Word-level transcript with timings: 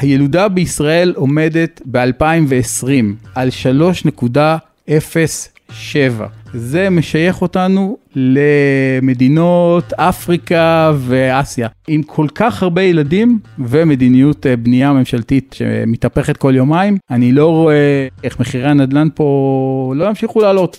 הילודה 0.00 0.48
בישראל 0.48 1.12
עומדת 1.16 1.82
ב-2020 1.84 2.86
על 3.34 3.48
3.07. 4.88 4.88
זה 6.54 6.90
משייך 6.90 7.42
אותנו 7.42 7.96
למדינות 8.14 9.92
אפריקה 9.92 10.92
ואסיה. 10.96 11.68
עם 11.88 12.02
כל 12.02 12.26
כך 12.34 12.62
הרבה 12.62 12.82
ילדים 12.82 13.38
ומדיניות 13.58 14.46
אה, 14.46 14.56
בנייה 14.56 14.92
ממשלתית 14.92 15.54
שמתהפכת 15.58 16.36
כל 16.36 16.52
יומיים, 16.56 16.96
אני 17.10 17.32
לא 17.32 17.50
רואה 17.50 18.08
איך 18.24 18.40
מחירי 18.40 18.68
הנדל"ן 18.68 19.08
פה 19.14 19.92
לא 19.96 20.08
ימשיכו 20.08 20.40
לעלות. 20.40 20.78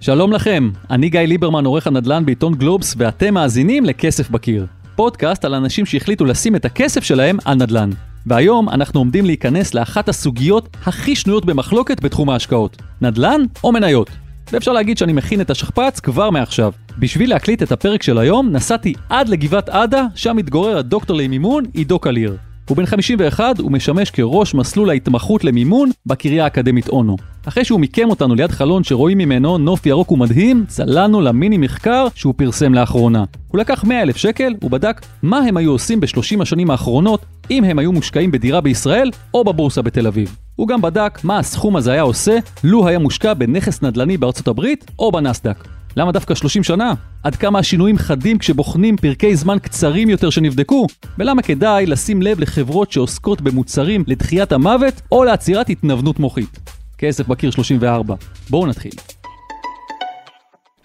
שלום 0.00 0.32
לכם, 0.32 0.70
אני 0.90 1.08
גיא 1.08 1.20
ליברמן, 1.20 1.64
עורך 1.64 1.86
הנדל"ן 1.86 2.26
בעיתון 2.26 2.54
גלובס, 2.54 2.94
ואתם 2.98 3.34
מאזינים 3.34 3.84
לכסף 3.84 4.30
בקיר. 4.30 4.66
פודקאסט 4.96 5.44
על 5.44 5.54
אנשים 5.54 5.86
שהחליטו 5.86 6.24
לשים 6.24 6.56
את 6.56 6.64
הכסף 6.64 7.04
שלהם 7.04 7.36
על 7.44 7.54
נדל"ן. 7.54 7.90
והיום 8.26 8.68
אנחנו 8.68 9.00
עומדים 9.00 9.24
להיכנס 9.26 9.74
לאחת 9.74 10.08
הסוגיות 10.08 10.76
הכי 10.86 11.16
שנויות 11.16 11.44
במחלוקת 11.44 12.02
בתחום 12.02 12.30
ההשקעות, 12.30 12.76
נדל"ן 13.00 13.40
או 13.64 13.72
מניות. 13.72 14.10
ואפשר 14.52 14.72
להגיד 14.72 14.98
שאני 14.98 15.12
מכין 15.12 15.40
את 15.40 15.50
השכפ"ץ 15.50 16.00
כבר 16.00 16.30
מעכשיו. 16.30 16.72
בשביל 16.98 17.30
להקליט 17.30 17.62
את 17.62 17.72
הפרק 17.72 18.02
של 18.02 18.18
היום, 18.18 18.50
נסעתי 18.50 18.94
עד 19.08 19.28
לגבעת 19.28 19.68
עדה, 19.68 20.06
שם 20.14 20.36
מתגורר 20.36 20.78
הדוקטור 20.78 21.16
למימון 21.16 21.64
עידו 21.72 21.98
קליר. 21.98 22.36
הוא 22.68 22.76
בן 22.76 22.86
51 22.86 23.60
ומשמש 23.60 24.10
כראש 24.10 24.54
מסלול 24.54 24.90
ההתמחות 24.90 25.44
למימון 25.44 25.90
בקריה 26.06 26.44
האקדמית 26.44 26.88
אונו. 26.88 27.16
אחרי 27.48 27.64
שהוא 27.64 27.80
מיקם 27.80 28.10
אותנו 28.10 28.34
ליד 28.34 28.50
חלון 28.50 28.84
שרואים 28.84 29.18
ממנו 29.18 29.58
נוף 29.58 29.86
ירוק 29.86 30.12
ומדהים, 30.12 30.64
צללנו 30.68 31.20
למיני 31.20 31.58
מחקר 31.58 32.06
שהוא 32.14 32.34
פרסם 32.36 32.74
לאחרונה. 32.74 33.24
הוא 33.48 33.58
לקח 33.58 33.84
100 33.84 34.02
אלף 34.02 34.16
שקל 34.16 34.54
ובדק 34.62 35.00
מה 35.22 35.38
הם 35.38 35.56
היו 35.56 35.70
עושים 35.70 36.00
ב-30 36.00 36.42
השנים 36.42 36.70
האחרונות 36.70 37.24
אם 37.50 37.64
הם 37.64 37.78
היו 37.78 37.92
מושקעים 37.92 38.30
בדירה 38.30 38.60
בישראל 38.60 39.10
או 39.34 39.44
בבורסה 39.44 39.82
בתל 39.82 40.06
אביב. 40.06 40.36
הוא 40.56 40.68
גם 40.68 40.82
בדק 40.82 41.20
מה 41.24 41.38
הסכום 41.38 41.76
הזה 41.76 41.92
היה 41.92 42.02
עושה 42.02 42.38
לו 42.64 42.88
היה 42.88 42.98
מושקע 42.98 43.34
בנכס 43.34 43.82
נדל"ני 43.82 44.16
בארצות 44.16 44.48
הברית 44.48 44.90
או 44.98 45.12
בנסדק. 45.12 45.68
למה 45.96 46.12
דווקא 46.12 46.34
30 46.34 46.62
שנה? 46.62 46.94
עד 47.22 47.36
כמה 47.36 47.58
השינויים 47.58 47.98
חדים 47.98 48.38
כשבוחנים 48.38 48.96
פרקי 48.96 49.36
זמן 49.36 49.58
קצרים 49.58 50.10
יותר 50.10 50.30
שנבדקו? 50.30 50.86
ולמה 51.18 51.42
כדאי 51.42 51.86
לשים 51.86 52.22
לב 52.22 52.40
לחברות 52.40 52.92
שעוסקות 52.92 53.40
במוצרים 53.40 54.04
לדחיית 54.06 54.52
המוות 54.52 54.94
או 55.12 55.24
לעצירת 55.24 55.70
התנוונות 55.70 56.18
מוחית? 56.18 56.75
כסף 56.98 57.28
בקיר 57.28 57.50
34. 57.50 58.14
בואו 58.50 58.66
נתחיל. 58.66 58.92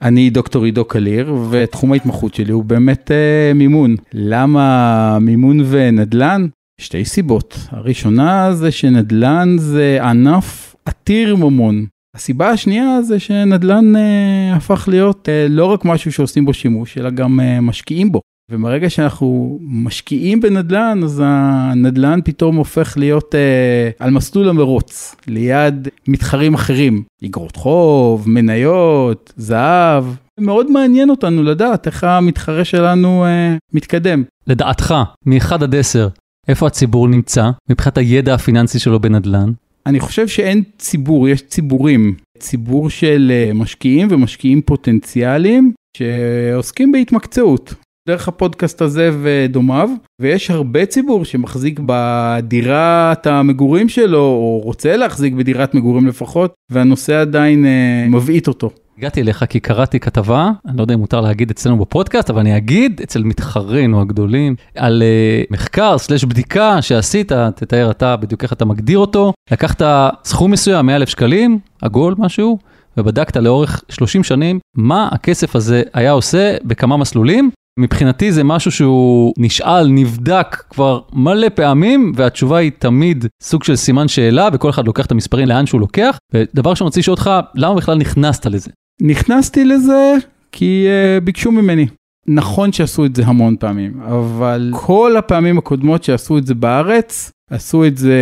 אני 0.01 0.29
דוקטור 0.29 0.65
עידו 0.65 0.85
קליר, 0.85 1.35
ותחום 1.49 1.93
ההתמחות 1.93 2.33
שלי 2.33 2.51
הוא 2.51 2.63
באמת 2.63 3.11
אה, 3.11 3.53
מימון. 3.55 3.95
למה 4.13 5.17
מימון 5.21 5.59
ונדל"ן? 5.69 6.47
שתי 6.81 7.05
סיבות. 7.05 7.57
הראשונה 7.69 8.53
זה 8.53 8.71
שנדל"ן 8.71 9.55
זה 9.57 9.99
ענף 10.01 10.75
עתיר 10.85 11.35
ממון. 11.35 11.85
הסיבה 12.15 12.49
השנייה 12.49 13.01
זה 13.01 13.19
שנדל"ן 13.19 13.95
אה, 13.95 14.53
הפך 14.55 14.87
להיות 14.91 15.29
אה, 15.29 15.47
לא 15.49 15.65
רק 15.65 15.85
משהו 15.85 16.11
שעושים 16.11 16.45
בו 16.45 16.53
שימוש, 16.53 16.97
אלא 16.97 17.09
גם 17.09 17.39
אה, 17.39 17.61
משקיעים 17.61 18.11
בו. 18.11 18.21
ומרגע 18.51 18.89
שאנחנו 18.89 19.59
משקיעים 19.61 20.41
בנדל"ן, 20.41 20.99
אז 21.03 21.21
הנדל"ן 21.25 22.19
פתאום 22.25 22.55
הופך 22.55 22.97
להיות 22.97 23.35
אה, 23.35 23.89
על 23.99 24.11
מסלול 24.11 24.49
המרוץ, 24.49 25.15
ליד 25.27 25.87
מתחרים 26.07 26.53
אחרים, 26.53 27.03
אגרות 27.25 27.55
חוב, 27.55 28.29
מניות, 28.29 29.33
זהב. 29.37 30.05
מאוד 30.39 30.71
מעניין 30.71 31.09
אותנו 31.09 31.43
לדעת 31.43 31.87
איך 31.87 32.03
המתחרה 32.03 32.65
שלנו 32.65 33.25
אה, 33.25 33.55
מתקדם. 33.73 34.23
לדעתך, 34.47 34.95
מ-1 35.25 35.53
עד 35.53 35.75
10, 35.75 36.07
איפה 36.47 36.67
הציבור 36.67 37.07
נמצא 37.07 37.49
מבחינת 37.69 37.97
הידע 37.97 38.33
הפיננסי 38.33 38.79
שלו 38.79 38.99
בנדל"ן? 38.99 39.51
אני 39.85 39.99
חושב 39.99 40.27
שאין 40.27 40.63
ציבור, 40.77 41.29
יש 41.29 41.41
ציבורים. 41.41 42.15
ציבור 42.39 42.89
של 42.89 43.31
אה, 43.33 43.53
משקיעים 43.53 44.07
ומשקיעים 44.11 44.61
פוטנציאליים 44.61 45.71
שעוסקים 45.97 46.91
בהתמקצעות. 46.91 47.73
דרך 48.07 48.27
הפודקאסט 48.27 48.81
הזה 48.81 49.11
ודומיו, 49.21 49.89
ויש 50.21 50.51
הרבה 50.51 50.85
ציבור 50.85 51.25
שמחזיק 51.25 51.79
בדירת 51.85 53.27
המגורים 53.27 53.89
שלו, 53.89 54.19
או 54.19 54.61
רוצה 54.63 54.97
להחזיק 54.97 55.33
בדירת 55.33 55.73
מגורים 55.73 56.07
לפחות, 56.07 56.53
והנושא 56.71 57.21
עדיין 57.21 57.65
אה, 57.65 58.05
מבעית 58.09 58.47
אותו. 58.47 58.69
הגעתי 58.97 59.21
אליך 59.21 59.45
כי 59.49 59.59
קראתי 59.59 59.99
כתבה, 59.99 60.51
אני 60.67 60.77
לא 60.77 60.83
יודע 60.83 60.93
אם 60.93 60.99
מותר 60.99 61.21
להגיד 61.21 61.51
אצלנו 61.51 61.77
בפודקאסט, 61.77 62.29
אבל 62.29 62.39
אני 62.39 62.57
אגיד 62.57 63.01
אצל 63.03 63.23
מתחרינו 63.23 64.01
הגדולים, 64.01 64.55
על 64.75 65.03
uh, 65.03 65.53
מחקר 65.53 65.97
סלש 65.97 66.23
בדיקה 66.23 66.81
שעשית, 66.81 67.31
תתאר 67.55 67.91
אתה 67.91 68.15
בדיוק 68.15 68.43
איך 68.43 68.53
אתה 68.53 68.65
מגדיר 68.65 68.99
אותו, 68.99 69.33
לקחת 69.51 69.81
סכום 70.23 70.51
מסוים, 70.51 70.85
100 70.85 70.95
אלף 70.95 71.09
שקלים, 71.09 71.59
עגול 71.81 72.15
משהו, 72.17 72.57
ובדקת 72.97 73.37
לאורך 73.37 73.83
30 73.89 74.23
שנים 74.23 74.59
מה 74.75 75.09
הכסף 75.11 75.55
הזה 75.55 75.83
היה 75.93 76.11
עושה 76.11 76.55
בכמה 76.63 76.97
מסלולים. 76.97 77.51
מבחינתי 77.81 78.31
זה 78.31 78.43
משהו 78.43 78.71
שהוא 78.71 79.33
נשאל, 79.37 79.87
נבדק 79.87 80.63
כבר 80.69 80.99
מלא 81.13 81.49
פעמים, 81.49 82.11
והתשובה 82.15 82.57
היא 82.57 82.71
תמיד 82.79 83.25
סוג 83.43 83.63
של 83.63 83.75
סימן 83.75 84.07
שאלה, 84.07 84.49
וכל 84.53 84.69
אחד 84.69 84.85
לוקח 84.85 85.05
את 85.05 85.11
המספרים 85.11 85.47
לאן 85.47 85.65
שהוא 85.65 85.81
לוקח. 85.81 86.17
ודבר 86.33 86.73
שאני 86.73 86.85
רוצה 86.85 86.99
לשאול 86.99 87.13
אותך, 87.13 87.31
למה 87.55 87.75
בכלל 87.75 87.97
נכנסת 87.97 88.45
לזה? 88.45 88.71
נכנסתי 89.01 89.65
לזה 89.65 90.15
כי 90.51 90.87
uh, 90.87 91.23
ביקשו 91.23 91.51
ממני. 91.51 91.87
נכון 92.27 92.71
שעשו 92.71 93.05
את 93.05 93.15
זה 93.15 93.25
המון 93.25 93.55
פעמים, 93.59 94.01
אבל 94.01 94.71
כל 94.73 95.17
הפעמים 95.17 95.57
הקודמות 95.57 96.03
שעשו 96.03 96.37
את 96.37 96.45
זה 96.45 96.55
בארץ, 96.55 97.31
עשו 97.49 97.85
את 97.85 97.97
זה 97.97 98.15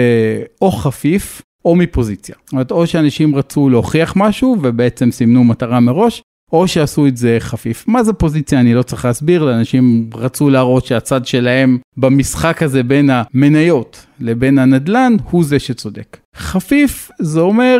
או 0.62 0.72
חפיף 0.72 1.41
או 1.66 1.76
מפוזיציה. 1.76 2.36
זאת 2.46 2.52
אומרת, 2.52 2.72
או 2.72 2.88
שאנשים 2.88 3.36
רצו 3.36 3.70
להוכיח 3.70 4.14
משהו 4.16 4.58
ובעצם 4.62 5.12
סימנו 5.12 5.44
מטרה 5.44 5.80
מראש, 5.80 6.22
או 6.54 6.68
שעשו 6.68 7.08
את 7.08 7.18
זה 7.18 7.38
חפיף. 7.40 7.86
מה 7.88 8.04
זה 8.04 8.14
פוזיציה? 8.14 8.60
אני 8.60 8.74
לא 8.74 8.84
צריך 8.84 9.06
להסביר, 9.06 9.44
לאנשים 9.44 10.10
רצו 10.16 10.50
להראות 10.50 10.86
שהצד 10.86 11.26
שלהם 11.26 11.78
במשחק 11.98 12.64
הזה 12.64 12.84
בין 12.84 13.10
המניות 13.14 14.06
לבין 14.20 14.59
הנדל"ן 14.59 15.16
הוא 15.32 15.44
זה 15.44 15.59
שצודק. 15.59 16.18
חפיף 16.36 17.12
זה 17.20 17.40
אומר 17.40 17.80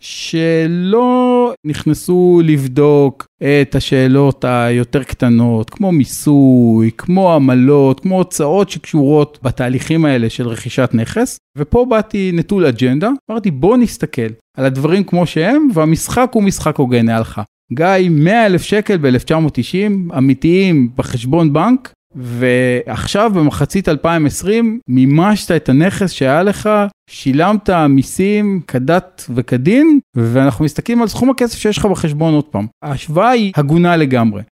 שלא 0.00 1.52
נכנסו 1.66 2.40
לבדוק 2.44 3.26
את 3.42 3.74
השאלות 3.74 4.44
היותר 4.48 5.02
קטנות, 5.02 5.70
כמו 5.70 5.92
מיסוי, 5.92 6.90
כמו 6.98 7.34
עמלות, 7.34 8.00
כמו 8.00 8.16
הוצאות 8.18 8.70
שקשורות 8.70 9.38
בתהליכים 9.42 10.04
האלה 10.04 10.30
של 10.30 10.48
רכישת 10.48 10.90
נכס. 10.92 11.38
ופה 11.58 11.86
באתי 11.88 12.30
נטול 12.34 12.66
אג'נדה, 12.66 13.10
אמרתי 13.30 13.50
בוא 13.50 13.76
נסתכל 13.76 14.28
על 14.56 14.64
הדברים 14.64 15.04
כמו 15.04 15.26
שהם, 15.26 15.68
והמשחק 15.74 16.30
הוא 16.32 16.42
משחק 16.42 16.76
הוגן, 16.76 17.08
היה 17.08 17.20
לך. 17.20 17.40
גיא, 17.72 18.08
100 18.10 18.46
אלף 18.46 18.62
שקל 18.62 18.96
ב-1990, 18.96 20.16
אמיתיים 20.18 20.90
בחשבון 20.96 21.52
בנק, 21.52 21.92
ועכשיו 22.14 23.30
במחצית 23.34 23.88
2020 23.88 24.80
מימשת 24.88 25.50
את 25.50 25.68
הנכס 25.68 26.10
שהיה 26.10 26.42
לך, 26.42 26.70
שילמת 27.10 27.70
מיסים 27.70 28.60
כדת 28.68 29.24
וכדין, 29.34 29.98
ואנחנו 30.16 30.64
מסתכלים 30.64 31.02
על 31.02 31.08
סכום 31.08 31.30
הכסף 31.30 31.58
שיש 31.58 31.78
לך 31.78 31.86
בחשבון 31.86 32.34
עוד 32.34 32.44
פעם. 32.44 32.66
ההשוואה 32.84 33.30
היא 33.30 33.52
הגונה 33.56 33.96
לגמרי. 33.96 34.42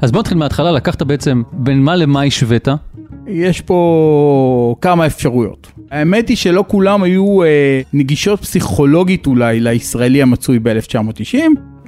אז 0.00 0.12
בוא 0.12 0.20
נתחיל 0.20 0.38
מההתחלה, 0.38 0.72
לקחת 0.72 1.02
בעצם 1.02 1.42
בין 1.52 1.82
מה 1.82 1.96
למה 1.96 2.22
השווית? 2.22 2.68
יש 3.26 3.60
פה 3.60 4.74
כמה 4.80 5.06
אפשרויות. 5.06 5.77
האמת 5.90 6.28
היא 6.28 6.36
שלא 6.36 6.64
כולם 6.68 7.02
היו 7.02 7.42
אה, 7.42 7.80
נגישות 7.92 8.40
פסיכולוגית 8.40 9.26
אולי 9.26 9.60
לישראלי 9.60 10.22
המצוי 10.22 10.58
ב-1990. 10.58 11.38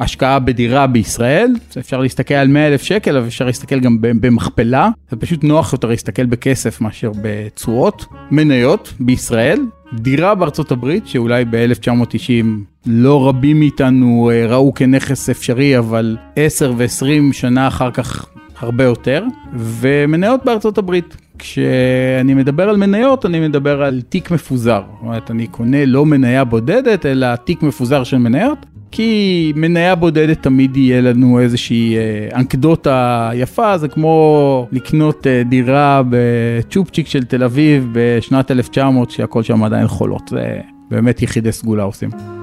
השקעה 0.00 0.38
בדירה 0.38 0.86
בישראל, 0.86 1.54
אפשר 1.78 2.00
להסתכל 2.00 2.34
על 2.34 2.48
100 2.48 2.66
אלף 2.66 2.82
שקל, 2.82 3.16
אבל 3.16 3.26
אפשר 3.26 3.44
להסתכל 3.44 3.80
גם 3.80 3.96
במכפלה, 4.00 4.90
זה 5.10 5.16
פשוט 5.16 5.44
נוח 5.44 5.72
יותר 5.72 5.88
להסתכל 5.88 6.26
בכסף 6.26 6.80
מאשר 6.80 7.12
בתשואות. 7.22 8.06
מניות 8.30 8.92
בישראל, 9.00 9.60
דירה 9.92 10.34
בארצות 10.34 10.72
הברית, 10.72 11.06
שאולי 11.06 11.44
ב-1990 11.44 12.46
לא 12.86 13.28
רבים 13.28 13.60
מאיתנו 13.60 14.30
אה, 14.32 14.46
ראו 14.46 14.74
כנכס 14.74 15.30
אפשרי, 15.30 15.78
אבל 15.78 16.16
10 16.36 16.72
ו-20 16.76 17.32
שנה 17.32 17.68
אחר 17.68 17.90
כך 17.90 18.26
הרבה 18.60 18.84
יותר, 18.84 19.24
ומניות 19.54 20.44
בארצות 20.44 20.78
הברית. 20.78 21.16
כשאני 21.38 22.34
מדבר 22.34 22.68
על 22.68 22.76
מניות, 22.76 23.26
אני 23.26 23.48
מדבר 23.48 23.82
על 23.82 24.00
תיק 24.08 24.30
מפוזר. 24.30 24.82
זאת 24.92 25.02
אומרת, 25.02 25.30
אני 25.30 25.46
קונה 25.46 25.84
לא 25.86 26.06
מניה 26.06 26.44
בודדת, 26.44 27.06
אלא 27.06 27.36
תיק 27.36 27.62
מפוזר 27.62 28.04
של 28.04 28.18
מניות. 28.18 28.66
כי 28.92 29.52
מניה 29.56 29.94
בודדת 29.94 30.42
תמיד 30.42 30.76
יהיה 30.76 31.00
לנו 31.00 31.40
איזושהי 31.40 31.96
אה, 31.96 32.28
אנקדוטה 32.34 33.30
יפה, 33.34 33.78
זה 33.78 33.88
כמו 33.88 34.66
לקנות 34.72 35.26
אה, 35.26 35.42
דירה 35.48 36.02
בצ'ופצ'יק 36.10 37.06
של 37.06 37.24
תל 37.24 37.44
אביב 37.44 37.88
בשנת 37.92 38.50
1900, 38.50 39.10
שהכל 39.10 39.42
שם 39.42 39.64
עדיין 39.64 39.86
חולות. 39.86 40.28
זה 40.28 40.60
באמת 40.90 41.22
יחידי 41.22 41.52
סגולה 41.52 41.82
עושים. 41.82 42.39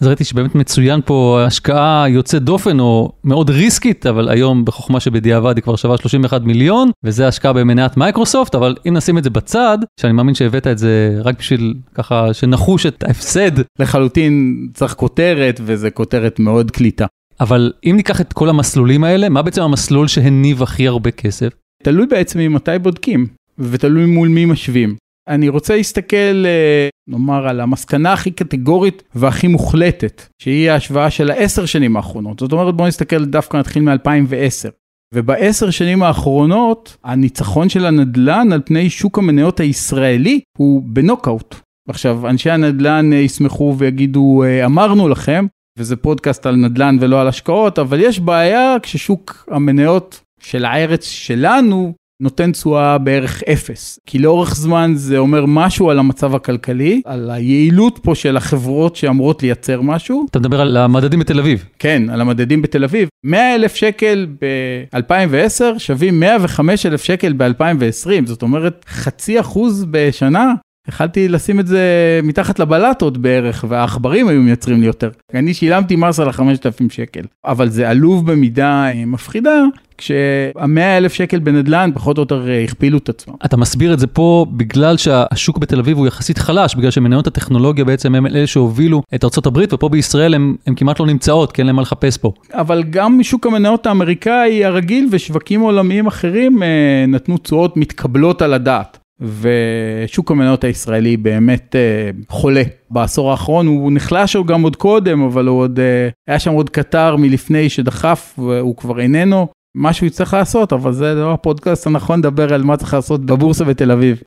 אז 0.00 0.06
ראיתי 0.06 0.24
שבאמת 0.24 0.54
מצוין 0.54 1.00
פה 1.04 1.40
השקעה 1.46 2.04
יוצאת 2.08 2.42
דופן 2.42 2.80
או 2.80 3.12
מאוד 3.24 3.50
ריסקית, 3.50 4.06
אבל 4.06 4.28
היום 4.28 4.64
בחוכמה 4.64 5.00
שבדיעבד 5.00 5.56
היא 5.56 5.62
כבר 5.62 5.76
שווה 5.76 5.96
31 5.96 6.42
מיליון, 6.42 6.90
וזה 7.04 7.28
השקעה 7.28 7.52
במניית 7.52 7.96
מייקרוסופט, 7.96 8.54
אבל 8.54 8.76
אם 8.88 8.96
נשים 8.96 9.18
את 9.18 9.24
זה 9.24 9.30
בצד, 9.30 9.78
שאני 10.00 10.12
מאמין 10.12 10.34
שהבאת 10.34 10.66
את 10.66 10.78
זה 10.78 11.20
רק 11.24 11.38
בשביל 11.38 11.74
ככה 11.94 12.34
שנחוש 12.34 12.86
את 12.86 13.02
ההפסד. 13.02 13.50
לחלוטין 13.78 14.56
צריך 14.74 14.94
כותרת, 14.94 15.60
וזה 15.64 15.90
כותרת 15.90 16.38
מאוד 16.38 16.70
קליטה. 16.70 17.06
אבל 17.40 17.72
אם 17.84 17.92
ניקח 17.96 18.20
את 18.20 18.32
כל 18.32 18.48
המסלולים 18.48 19.04
האלה, 19.04 19.28
מה 19.28 19.42
בעצם 19.42 19.62
המסלול 19.62 20.08
שהניב 20.08 20.62
הכי 20.62 20.88
הרבה 20.88 21.10
כסף? 21.10 21.48
תלוי 21.82 22.06
בעצם 22.06 22.38
ממתי 22.38 22.78
בודקים, 22.82 23.26
ותלוי 23.58 24.06
מול 24.06 24.28
מי 24.28 24.44
משווים. 24.44 24.96
אני 25.28 25.48
רוצה 25.48 25.76
להסתכל, 25.76 26.44
אה, 26.46 26.88
נאמר, 27.08 27.48
על 27.48 27.60
המסקנה 27.60 28.12
הכי 28.12 28.30
קטגורית 28.30 29.02
והכי 29.14 29.46
מוחלטת, 29.46 30.22
שהיא 30.42 30.70
ההשוואה 30.70 31.10
של 31.10 31.30
העשר 31.30 31.66
שנים 31.66 31.96
האחרונות. 31.96 32.38
זאת 32.38 32.52
אומרת, 32.52 32.74
בואו 32.74 32.88
נסתכל, 32.88 33.24
דווקא 33.24 33.56
נתחיל 33.56 33.82
מ-2010. 33.82 34.70
ובעשר 35.14 35.70
שנים 35.70 36.02
האחרונות, 36.02 36.96
הניצחון 37.04 37.68
של 37.68 37.86
הנדל"ן 37.86 38.52
על 38.52 38.60
פני 38.64 38.90
שוק 38.90 39.18
המניות 39.18 39.60
הישראלי 39.60 40.40
הוא 40.58 40.82
בנוקאוט. 40.84 41.54
עכשיו, 41.88 42.28
אנשי 42.28 42.50
הנדל"ן 42.50 43.12
אה, 43.12 43.18
ישמחו 43.18 43.74
ויגידו, 43.78 44.42
אה, 44.42 44.64
אמרנו 44.64 45.08
לכם, 45.08 45.46
וזה 45.78 45.96
פודקאסט 45.96 46.46
על 46.46 46.56
נדל"ן 46.56 46.96
ולא 47.00 47.20
על 47.20 47.28
השקעות, 47.28 47.78
אבל 47.78 48.00
יש 48.00 48.20
בעיה 48.20 48.76
כששוק 48.82 49.48
המניות 49.50 50.20
של 50.40 50.64
הארץ 50.64 51.04
שלנו 51.04 51.94
נותן 52.22 52.52
תשואה 52.52 52.98
בערך 52.98 53.42
אפס. 53.52 53.98
כי 54.06 54.18
לאורך 54.18 54.54
זמן 54.54 54.92
זה 54.96 55.18
אומר 55.18 55.44
משהו 55.46 55.90
על 55.90 55.98
המצב 55.98 56.34
הכלכלי, 56.34 57.02
על 57.04 57.30
היעילות 57.30 57.98
פה 58.02 58.14
של 58.14 58.36
החברות 58.36 58.96
שאמורות 58.96 59.42
לייצר 59.42 59.80
משהו. 59.80 60.26
אתה 60.30 60.38
מדבר 60.38 60.60
על 60.60 60.76
המדדים 60.76 61.20
בתל 61.20 61.40
אביב. 61.40 61.64
כן, 61.78 62.02
על 62.10 62.20
המדדים 62.20 62.62
בתל 62.62 62.84
אביב. 62.84 63.08
100 63.24 63.54
אלף 63.54 63.74
שקל 63.74 64.26
ב-2010 64.40 65.78
שווים 65.78 66.20
105 66.20 66.86
אלף 66.86 67.02
שקל 67.02 67.32
ב-2020, 67.36 68.26
זאת 68.26 68.42
אומרת 68.42 68.84
חצי 68.88 69.40
אחוז 69.40 69.86
בשנה. 69.90 70.54
יכלתי 70.88 71.28
לשים 71.28 71.60
את 71.60 71.66
זה 71.66 71.80
מתחת 72.22 72.58
לבלטות 72.58 73.18
בערך, 73.18 73.64
והעכברים 73.68 74.28
היו 74.28 74.40
מייצרים 74.40 74.80
לי 74.80 74.86
יותר. 74.86 75.10
אני 75.34 75.54
שילמתי 75.54 75.96
מס 75.96 76.20
על 76.20 76.28
ה-5,000 76.28 76.92
שקל, 76.92 77.22
אבל 77.44 77.68
זה 77.68 77.90
עלוב 77.90 78.32
במידה 78.32 78.90
מפחידה, 79.06 79.62
כשהמאה 79.98 80.96
אלף 80.96 81.12
שקל 81.12 81.38
בנדל"ן 81.38 81.90
פחות 81.94 82.18
או 82.18 82.22
יותר 82.22 82.48
אה, 82.48 82.64
הכפילו 82.64 82.98
את 82.98 83.08
עצמם. 83.08 83.34
אתה 83.44 83.56
מסביר 83.56 83.94
את 83.94 83.98
זה 83.98 84.06
פה 84.06 84.46
בגלל 84.50 84.96
שהשוק 84.96 85.58
בתל 85.58 85.78
אביב 85.78 85.98
הוא 85.98 86.06
יחסית 86.06 86.38
חלש, 86.38 86.74
בגלל 86.74 86.90
שמניות 86.90 87.26
הטכנולוגיה 87.26 87.84
בעצם 87.84 88.14
הם 88.14 88.26
אלה 88.26 88.46
שהובילו 88.46 89.02
את 89.14 89.24
ארה"ב, 89.24 89.58
ופה 89.72 89.88
בישראל 89.88 90.34
הם 90.34 90.74
כמעט 90.76 91.00
לא 91.00 91.06
נמצאות, 91.06 91.52
כי 91.52 91.60
אין 91.60 91.66
להם 91.66 91.76
מה 91.76 91.82
לחפש 91.82 92.16
פה. 92.16 92.32
אבל 92.52 92.82
גם 92.90 93.22
שוק 93.22 93.46
המניות 93.46 93.86
האמריקאי 93.86 94.64
הרגיל 94.64 95.08
ושווקים 95.10 95.60
עולמיים 95.60 96.06
אחרים 96.06 96.62
אה, 96.62 97.04
נתנו 97.08 97.38
תשואות 97.38 97.76
מתקבלות 97.76 98.42
על 98.42 98.54
הדעת. 98.54 98.98
ושוק 99.20 100.30
המניות 100.30 100.64
הישראלי 100.64 101.16
באמת 101.16 101.76
אה, 101.76 102.10
חולה. 102.28 102.62
בעשור 102.90 103.30
האחרון 103.30 103.66
הוא 103.66 103.92
נחלש 103.92 104.36
הוא 104.36 104.46
גם 104.46 104.62
עוד 104.62 104.76
קודם, 104.76 105.22
אבל 105.22 105.46
הוא 105.46 105.58
עוד, 105.60 105.80
אה, 105.80 106.08
היה 106.28 106.38
שם 106.38 106.52
עוד 106.52 106.70
קטר 106.70 107.16
מלפני 107.16 107.68
שדחף 107.68 108.34
והוא 108.38 108.76
כבר 108.76 109.00
איננו. 109.00 109.48
משהו 109.80 110.06
יצטרך 110.06 110.34
לעשות, 110.34 110.72
אבל 110.72 110.92
זה 110.92 111.14
לא 111.14 111.32
הפודקאסט 111.32 111.86
הנכון 111.86 112.18
לדבר 112.18 112.54
על 112.54 112.62
מה 112.62 112.76
צריך 112.76 112.94
לעשות 112.94 113.26
בבורסה 113.26 113.64
בתל 113.64 113.90
אביב. 113.90 114.22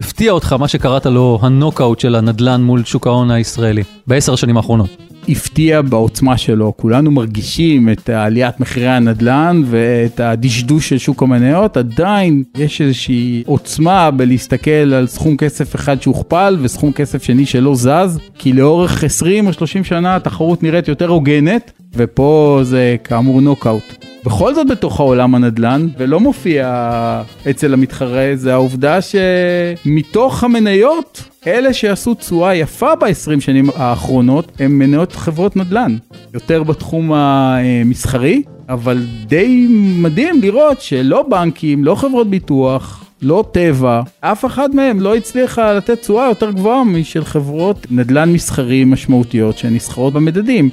הפתיע 0.00 0.32
אותך 0.32 0.52
מה 0.52 0.68
שקראת 0.68 1.06
לו 1.06 1.38
הנוקאוט 1.42 2.00
של 2.00 2.14
הנדלן 2.14 2.62
מול 2.62 2.84
שוק 2.84 3.06
ההון 3.06 3.30
הישראלי 3.30 3.82
בעשר 4.06 4.32
השנים 4.32 4.56
האחרונות. 4.56 5.13
הפתיע 5.28 5.82
בעוצמה 5.82 6.36
שלו, 6.36 6.72
כולנו 6.76 7.10
מרגישים 7.10 7.88
את 7.88 8.10
עליית 8.10 8.60
מחירי 8.60 8.88
הנדל"ן 8.88 9.62
ואת 9.66 10.20
הדשדוש 10.20 10.88
של 10.88 10.98
שוק 10.98 11.22
המניות, 11.22 11.76
עדיין 11.76 12.42
יש 12.56 12.80
איזושהי 12.80 13.42
עוצמה 13.46 14.10
בלהסתכל 14.10 14.70
על 14.70 15.06
סכום 15.06 15.36
כסף 15.36 15.74
אחד 15.74 16.02
שהוכפל 16.02 16.56
וסכום 16.60 16.92
כסף 16.92 17.22
שני 17.22 17.46
שלא 17.46 17.74
זז, 17.74 18.18
כי 18.38 18.52
לאורך 18.52 19.04
20 19.04 19.46
או 19.46 19.52
30 19.52 19.84
שנה 19.84 20.16
התחרות 20.16 20.62
נראית 20.62 20.88
יותר 20.88 21.08
הוגנת, 21.08 21.72
ופה 21.96 22.60
זה 22.62 22.96
כאמור 23.04 23.40
נוקאוט. 23.40 23.94
בכל 24.24 24.54
זאת 24.54 24.68
בתוך 24.68 25.00
העולם 25.00 25.34
הנדל"ן, 25.34 25.88
ולא 25.98 26.20
מופיע 26.20 27.22
אצל 27.50 27.72
המתחרה, 27.72 28.30
זה 28.34 28.52
העובדה 28.52 28.98
שמתוך 29.02 30.44
המניות, 30.44 31.22
אלה 31.46 31.72
שעשו 31.72 32.14
תשואה 32.14 32.54
יפה 32.54 32.94
ב-20 32.94 33.40
שנים 33.40 33.70
האחרונות, 33.76 34.52
הם 34.60 34.78
מניות 34.78 35.12
חברות 35.12 35.56
נדל"ן. 35.56 35.96
יותר 36.34 36.62
בתחום 36.62 37.12
המסחרי, 37.12 38.42
אבל 38.68 39.06
די 39.26 39.66
מדהים 39.70 40.42
לראות 40.42 40.80
שלא 40.80 41.22
בנקים, 41.22 41.84
לא 41.84 41.94
חברות 41.94 42.30
ביטוח, 42.30 43.04
לא 43.22 43.44
טבע, 43.52 44.02
אף 44.20 44.44
אחד 44.44 44.74
מהם 44.74 45.00
לא 45.00 45.16
הצליחה 45.16 45.72
לתת 45.72 46.00
תשואה 46.00 46.28
יותר 46.28 46.50
גבוהה 46.50 46.84
משל 46.84 47.24
חברות 47.24 47.86
נדל"ן 47.90 48.32
מסחרי 48.32 48.84
משמעותיות 48.84 49.58
שנסחרות 49.58 50.12
במדדים. 50.12 50.70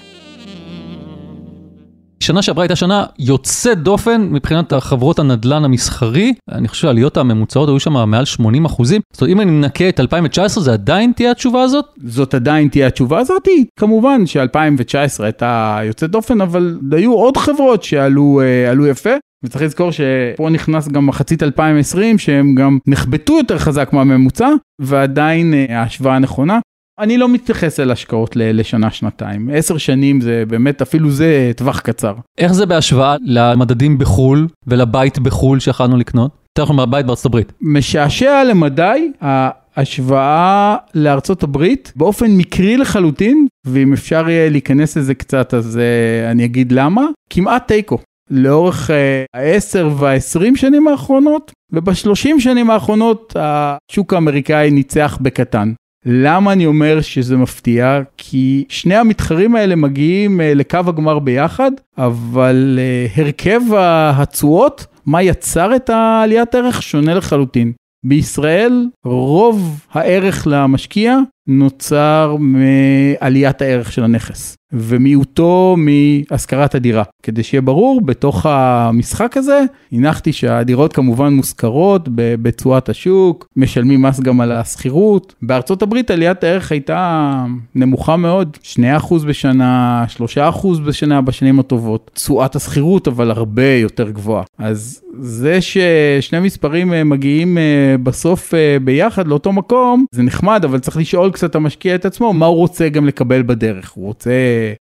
שנה 2.21 2.41
שעברה 2.41 2.63
הייתה 2.63 2.75
שנה 2.75 3.05
יוצאת 3.19 3.77
דופן 3.83 4.27
מבחינת 4.31 4.73
החברות 4.73 5.19
הנדלן 5.19 5.65
המסחרי, 5.65 6.33
אני 6.51 6.67
חושב 6.67 6.81
שהעליות 6.81 7.17
הממוצעות 7.17 7.69
היו 7.69 7.79
שם 7.79 8.09
מעל 8.09 8.25
80 8.25 8.65
אחוזים. 8.65 9.01
זאת 9.13 9.21
אומרת, 9.21 9.33
אם 9.33 9.41
אני 9.41 9.51
מנקה 9.51 9.89
את 9.89 9.99
2019, 9.99 10.63
זה 10.63 10.73
עדיין 10.73 11.11
תהיה 11.15 11.31
התשובה 11.31 11.61
הזאת? 11.61 11.85
זאת 12.05 12.33
עדיין 12.33 12.67
תהיה 12.67 12.87
התשובה 12.87 13.19
הזאת. 13.19 13.47
כמובן 13.79 14.25
ש-2019 14.25 15.23
הייתה 15.23 15.79
יוצאת 15.83 16.11
דופן, 16.11 16.41
אבל 16.41 16.79
היו 16.91 17.13
עוד 17.13 17.37
חברות 17.37 17.83
שעלו 17.83 18.41
אה, 18.41 18.89
יפה. 18.89 19.09
וצריך 19.43 19.63
לזכור 19.63 19.91
שפה 19.91 20.49
נכנס 20.49 20.87
גם 20.87 21.05
מחצית 21.05 21.43
2020 21.43 22.17
שהם 22.17 22.55
גם 22.55 22.77
נחבטו 22.87 23.37
יותר 23.37 23.57
חזק 23.57 23.89
מהממוצע 23.93 24.49
ועדיין 24.81 25.53
אה, 25.53 25.79
ההשוואה 25.79 26.19
נכונה. 26.19 26.59
אני 27.01 27.17
לא 27.17 27.29
מתייחס 27.29 27.79
אל 27.79 27.91
השקעות 27.91 28.35
לשנה-שנתיים. 28.35 29.49
עשר 29.53 29.77
שנים 29.77 30.21
זה 30.21 30.43
באמת, 30.47 30.81
אפילו 30.81 31.11
זה 31.11 31.51
טווח 31.55 31.79
קצר. 31.79 32.13
איך 32.37 32.51
זה 32.51 32.65
בהשוואה 32.65 33.15
למדדים 33.25 33.97
בחו"ל 33.97 34.47
ולבית 34.67 35.19
בחו"ל 35.19 35.59
שיכולנו 35.59 35.97
לקנות? 35.97 36.31
יותר 36.49 36.63
נכון 36.63 36.75
מהבית 36.75 37.05
בארצות 37.05 37.25
הברית. 37.25 37.53
משעשע 37.61 38.43
למדי, 38.43 39.11
ההשוואה 39.21 40.75
לארצות 40.95 41.43
הברית 41.43 41.93
באופן 41.95 42.31
מקרי 42.31 42.77
לחלוטין, 42.77 43.47
ואם 43.67 43.93
אפשר 43.93 44.29
יהיה 44.29 44.49
להיכנס 44.49 44.97
לזה 44.97 45.13
קצת 45.13 45.53
אז 45.53 45.79
uh, 45.79 46.31
אני 46.31 46.45
אגיד 46.45 46.71
למה, 46.71 47.05
כמעט 47.29 47.67
תיקו. 47.67 47.97
לאורך 48.29 48.89
uh, 48.89 49.77
והעשרים 49.97 50.55
שנים 50.55 50.87
האחרונות, 50.87 51.51
ובשלושים 51.71 52.39
שנים 52.39 52.69
האחרונות 52.69 53.35
השוק 53.39 54.13
האמריקאי 54.13 54.71
ניצח 54.71 55.17
בקטן. 55.21 55.73
למה 56.05 56.53
אני 56.53 56.65
אומר 56.65 57.01
שזה 57.01 57.37
מפתיע? 57.37 58.01
כי 58.17 58.65
שני 58.69 58.95
המתחרים 58.95 59.55
האלה 59.55 59.75
מגיעים 59.75 60.41
אה, 60.41 60.53
לקו 60.53 60.79
הגמר 60.87 61.19
ביחד, 61.19 61.71
אבל 61.97 62.79
אה, 62.81 63.23
הרכב 63.23 63.61
התשואות, 63.77 64.85
מה 65.05 65.23
יצר 65.23 65.75
את 65.75 65.89
העליית 65.89 66.55
ערך, 66.55 66.83
שונה 66.83 67.13
לחלוטין. 67.13 67.71
בישראל 68.05 68.87
רוב 69.05 69.85
הערך 69.91 70.47
למשקיע 70.47 71.17
נוצר 71.47 72.35
מעליית 72.39 73.61
הערך 73.61 73.91
של 73.91 74.03
הנכס. 74.03 74.55
ומיעוטו 74.73 75.75
מהשכרת 75.77 76.75
הדירה. 76.75 77.03
כדי 77.23 77.43
שיהיה 77.43 77.61
ברור, 77.61 78.01
בתוך 78.01 78.45
המשחק 78.45 79.37
הזה 79.37 79.63
הנחתי 79.91 80.33
שהדירות 80.33 80.93
כמובן 80.93 81.33
מושכרות 81.33 82.09
בתשואת 82.15 82.89
השוק, 82.89 83.47
משלמים 83.55 84.01
מס 84.01 84.19
גם 84.19 84.41
על 84.41 84.51
השכירות. 84.51 85.35
בארצות 85.41 85.81
הברית 85.81 86.11
עליית 86.11 86.43
הערך 86.43 86.71
הייתה 86.71 87.45
נמוכה 87.75 88.17
מאוד, 88.17 88.57
2% 88.63 89.25
בשנה, 89.27 90.05
3% 90.37 90.79
בשנה 90.85 91.21
בשנים 91.21 91.59
הטובות. 91.59 92.11
תשואת 92.13 92.55
השכירות 92.55 93.07
אבל 93.07 93.31
הרבה 93.31 93.73
יותר 93.73 94.09
גבוהה. 94.09 94.43
אז 94.57 95.01
זה 95.19 95.59
ששני 95.61 96.39
מספרים 96.39 96.93
אה, 96.93 97.03
מגיעים 97.03 97.57
אה, 97.57 97.95
בסוף 98.03 98.53
אה, 98.53 98.77
ביחד 98.83 99.27
לאותו 99.27 99.51
מקום, 99.51 100.05
זה 100.11 100.23
נחמד, 100.23 100.65
אבל 100.65 100.79
צריך 100.79 100.97
לשאול 100.97 101.31
קצת 101.31 101.55
המשקיע 101.55 101.95
את 101.95 102.05
עצמו, 102.05 102.33
מה 102.33 102.45
הוא 102.45 102.57
רוצה 102.57 102.89
גם 102.89 103.07
לקבל 103.07 103.41
בדרך. 103.41 103.91
הוא 103.91 104.05
רוצה 104.05 104.31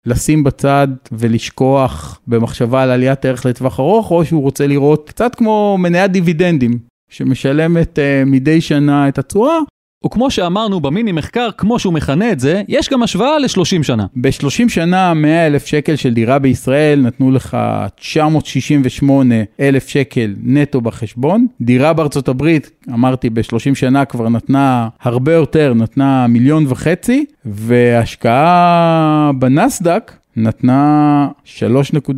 לשים 0.07 0.45
בצד 0.45 0.88
ולשכוח 1.12 2.21
במחשבה 2.26 2.83
על 2.83 2.90
עליית 2.90 3.25
ערך 3.25 3.47
לטווח 3.47 3.81
ארוך, 3.81 4.11
או 4.11 4.25
שהוא 4.25 4.43
רוצה 4.43 4.66
לראות 4.66 5.09
קצת 5.09 5.35
כמו 5.35 5.76
מניית 5.78 6.11
דיבידנדים, 6.11 6.78
שמשלמת 7.11 7.99
uh, 7.99 8.28
מדי 8.28 8.61
שנה 8.61 9.09
את 9.09 9.19
התשואה, 9.19 9.59
וכמו 10.06 10.30
שאמרנו 10.30 10.80
במיני 10.80 11.12
מחקר, 11.12 11.49
כמו 11.58 11.78
שהוא 11.78 11.92
מכנה 11.92 12.32
את 12.32 12.40
זה, 12.40 12.62
יש 12.68 12.88
גם 12.88 13.02
השוואה 13.02 13.38
ל-30 13.38 13.82
שנה. 13.82 14.06
ב-30 14.16 14.68
שנה 14.68 15.14
100 15.14 15.46
אלף 15.46 15.66
שקל 15.66 15.96
של 15.96 16.14
דירה 16.14 16.38
בישראל 16.38 17.00
נתנו 17.00 17.30
לך 17.30 17.56
968 17.96 19.34
אלף 19.61 19.88
שקל 19.88 20.34
נטו 20.42 20.80
בחשבון. 20.80 21.46
דירה 21.61 21.92
בארצות 21.92 22.28
הברית, 22.28 22.70
אמרתי, 22.88 23.30
ב-30 23.30 23.75
שנה 23.75 24.04
כבר 24.04 24.28
נתנה 24.28 24.88
הרבה 25.02 25.32
יותר, 25.32 25.75
נתנה 25.75 26.26
מיליון 26.26 26.64
וחצי, 26.68 27.25
והשקעה 27.44 29.30
בנסדק 29.38 30.12
נתנה 30.37 31.29
3.6 31.59 32.12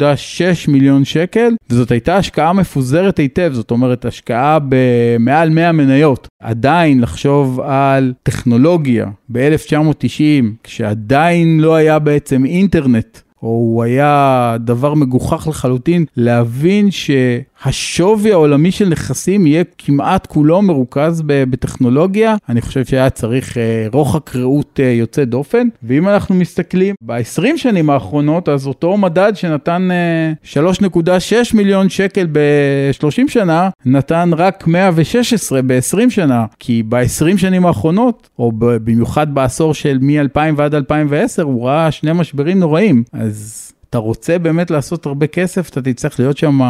מיליון 0.69 1.05
שקל, 1.05 1.55
וזאת 1.71 1.91
הייתה 1.91 2.17
השקעה 2.17 2.53
מפוזרת 2.53 3.19
היטב, 3.19 3.51
זאת 3.55 3.71
אומרת 3.71 4.05
השקעה 4.05 4.59
במעל 4.69 5.51
100 5.51 5.73
מניות. 5.73 6.29
עדיין 6.43 7.01
לחשוב 7.01 7.61
על 7.61 8.13
טכנולוגיה 8.23 9.07
ב-1990, 9.33 10.45
כשעדיין 10.63 11.61
לא 11.61 11.75
היה 11.75 11.99
בעצם 11.99 12.45
אינטרנט, 12.45 13.19
או 13.43 13.49
הוא 13.49 13.83
היה 13.83 14.57
דבר 14.61 14.95
מגוחך 14.95 15.49
לחלוטין, 15.49 16.05
להבין 16.17 16.91
שהשווי 17.65 18.33
העולמי 18.33 18.71
של 18.71 18.89
נכסים 18.89 19.47
יהיה 19.47 19.65
כמעט 19.79 20.27
כולו 20.27 20.63
מרוכז 20.63 21.23
בטכנולוגיה. 21.27 22.35
אני 22.49 22.61
חושב 22.61 22.85
שהיה 22.85 23.11
צריך 23.11 23.59
אה, 23.59 23.87
רוחק 23.93 24.37
ראות 24.37 24.81
אה, 24.83 24.91
יוצא 24.91 25.25
דופן. 25.25 25.69
ואם 25.83 26.09
אנחנו 26.09 26.35
מסתכלים 26.35 26.95
ב-20 27.03 27.57
שנים 27.57 27.91
האחרונות, 27.91 28.49
אז 28.49 28.67
אותו 28.67 28.97
מדד 28.97 29.33
שנתן 29.35 29.89
3.6 30.45 30.53
אה, 31.33 31.41
מיליון 31.55 31.89
שקל 31.89 32.27
ב-30 32.33 33.29
שנה, 33.29 33.69
נתן 33.87 34.31
רק 34.37 34.67
116 34.67 35.61
ב-20 35.63 36.11
שנה. 36.11 36.45
כי 36.59 36.83
ב-20 36.89 37.39
שנים 37.39 37.67
האחרונות, 37.67 38.29
או 38.39 38.53
במיוחד 38.57 39.35
בעשור 39.35 39.75
של 39.75 39.99
מ-2000 40.01 40.39
ועד 40.57 40.75
2010, 40.75 41.43
הוא 41.43 41.67
ראה 41.67 41.91
שני 41.91 42.13
משברים 42.13 42.59
נוראים. 42.59 43.03
אז 43.13 43.73
אתה 43.91 43.99
רוצה 43.99 44.39
באמת 44.39 44.71
לעשות 44.71 45.07
הרבה 45.07 45.27
כסף, 45.27 45.69
אתה 45.69 45.83
תצטרך 45.83 46.21
להיות 46.21 46.37
שם 46.37 46.61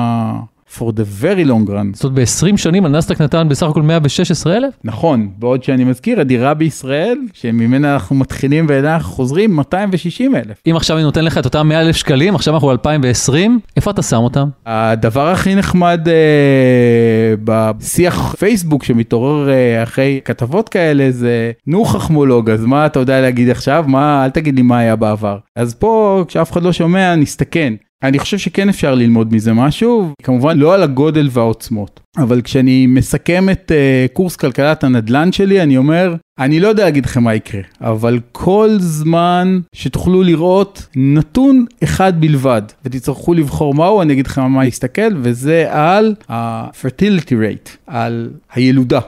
for 0.75 0.93
the 0.93 1.23
very 1.23 1.45
long 1.45 1.69
run. 1.69 1.95
זאת 1.95 2.05
אומרת, 2.05 2.19
ב-20 2.19 2.57
שנים 2.57 2.87
הנסדק 2.87 3.21
נתן 3.21 3.49
בסך 3.49 3.67
הכל 3.67 3.83
116 3.83 4.57
אלף? 4.57 4.75
נכון, 4.85 5.31
בעוד 5.39 5.65
שאני 5.65 5.85
מזכיר, 5.85 6.21
הדירה 6.21 6.55
בישראל, 6.55 7.19
שממנה 7.33 7.95
אנחנו 7.95 8.17
מתחילים 8.17 8.67
ואליה 8.69 8.95
אנחנו 8.95 9.13
חוזרים, 9.15 9.57
260 9.57 10.37
אלף. 10.37 10.63
אם 10.71 10.77
עכשיו 10.77 10.97
אני 10.97 11.05
נותן 11.05 11.25
לך 11.25 11.39
את 11.39 11.45
אותם 11.45 11.69
100 11.69 11.81
אלף 11.81 11.97
שקלים, 11.97 12.35
עכשיו 12.35 12.55
אנחנו 12.55 12.69
ב-2020, 12.69 13.35
איפה 13.77 13.91
אתה 13.91 14.03
שם 14.03 14.17
אותם? 14.17 14.49
הדבר 14.67 15.29
הכי 15.29 15.55
נחמד 15.55 16.09
אה, 16.09 17.35
בשיח 17.45 18.35
פייסבוק 18.39 18.85
שמתעורר 18.85 19.51
אה, 19.51 19.83
אחרי 19.83 20.21
כתבות 20.25 20.69
כאלה 20.69 21.11
זה, 21.11 21.53
נו 21.67 21.85
חכמולוג, 21.85 22.51
אז 22.51 22.65
מה 22.65 22.87
אתה 22.87 23.01
יודע 23.01 23.21
להגיד 23.21 23.51
עכשיו? 23.51 23.85
מה, 23.89 24.25
אל 24.25 24.31
תגיד 24.31 24.57
לי 24.57 24.63
מה 24.63 24.79
היה 24.79 24.97
בעבר. 24.97 25.39
אז 25.57 25.75
פה, 25.75 26.25
כשאף 26.29 26.53
אחד 26.53 26.63
לא 26.63 26.73
שומע, 26.73 27.15
נסתכן. 27.17 27.75
אני 28.03 28.19
חושב 28.19 28.39
שכן 28.39 28.69
אפשר 28.69 28.95
ללמוד 28.95 29.35
מזה 29.35 29.53
משהו, 29.53 30.13
כמובן 30.23 30.59
לא 30.59 30.75
על 30.75 30.83
הגודל 30.83 31.29
והעוצמות, 31.33 32.01
אבל 32.17 32.43
כשאני 32.43 32.87
מסכם 32.87 33.49
את 33.51 33.73
uh, 33.73 34.13
קורס 34.13 34.37
כלכלת 34.37 34.85
הנדל"ן 34.85 35.33
שלי, 35.33 35.63
אני 35.63 35.77
אומר, 35.77 36.15
אני 36.39 36.61
לא 36.61 36.69
יודע 36.69 36.85
להגיד 36.85 37.07
לכם 37.07 37.25
מה 37.25 37.35
יקרה, 37.35 37.61
אבל 37.81 38.21
כל 38.33 38.77
זמן 38.79 39.61
שתוכלו 39.73 40.23
לראות 40.23 40.87
נתון 40.97 41.67
אחד 41.85 42.21
בלבד, 42.21 42.63
ותצטרכו 42.85 43.35
לבחור 43.35 43.75
מהו, 43.75 44.03
אני 44.03 44.13
אגיד 44.13 44.27
לכם 44.27 44.43
מה 44.43 44.65
להסתכל, 44.65 45.17
וזה 45.17 45.67
על 45.71 46.15
ה-fertility 46.29 47.31
rate, 47.31 47.71
על 47.87 48.31
הילודה. 48.53 49.01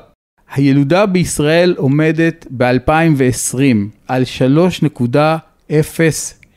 הילודה 0.55 1.07
בישראל 1.07 1.75
עומדת 1.79 2.47
ב-2020 2.51 3.59
על 4.09 4.23
3.0 4.93 5.71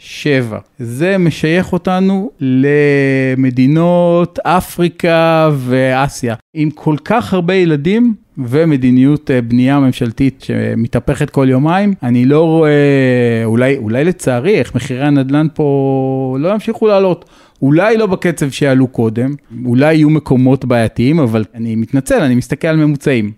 שבע. 0.04 0.60
זה 0.80 1.18
משייך 1.18 1.74
אותנו 1.74 2.32
למדינות 2.40 4.40
אפריקה 4.40 5.50
ואסיה, 5.58 6.36
עם 6.54 6.70
כל 6.70 6.96
כך 7.06 7.34
הרבה 7.34 7.54
ילדים 7.54 8.14
ומדיניות 8.38 9.32
אה, 9.32 9.42
בנייה 9.42 9.80
ממשלתית 9.80 10.42
שמתהפכת 10.42 11.30
כל 11.30 11.48
יומיים, 11.50 11.94
אני 12.04 12.26
לא 12.26 12.46
רואה, 12.46 13.42
אולי, 13.46 13.78
אולי 13.78 14.04
לצערי, 14.04 14.60
איך 14.60 14.76
מחירי 14.76 15.06
הנדל"ן 15.06 15.48
פה 15.54 16.38
לא 16.40 16.50
ימשיכו 16.50 16.88
לעלות. 16.88 17.26
אולי 17.62 17.98
לא 17.98 18.06
בקצב 18.06 18.50
שעלו 18.50 18.88
קודם, 18.88 19.36
אולי 19.66 19.94
יהיו 19.94 20.10
מקומות 20.10 20.66
בעייתיים, 20.66 21.20
אבל 21.20 21.44
אני 21.54 21.76
מתנצל, 21.76 22.22
אני 22.22 22.36
מסתכל 22.36 22.68
על 22.68 22.76
ממוצעים. 22.76 23.32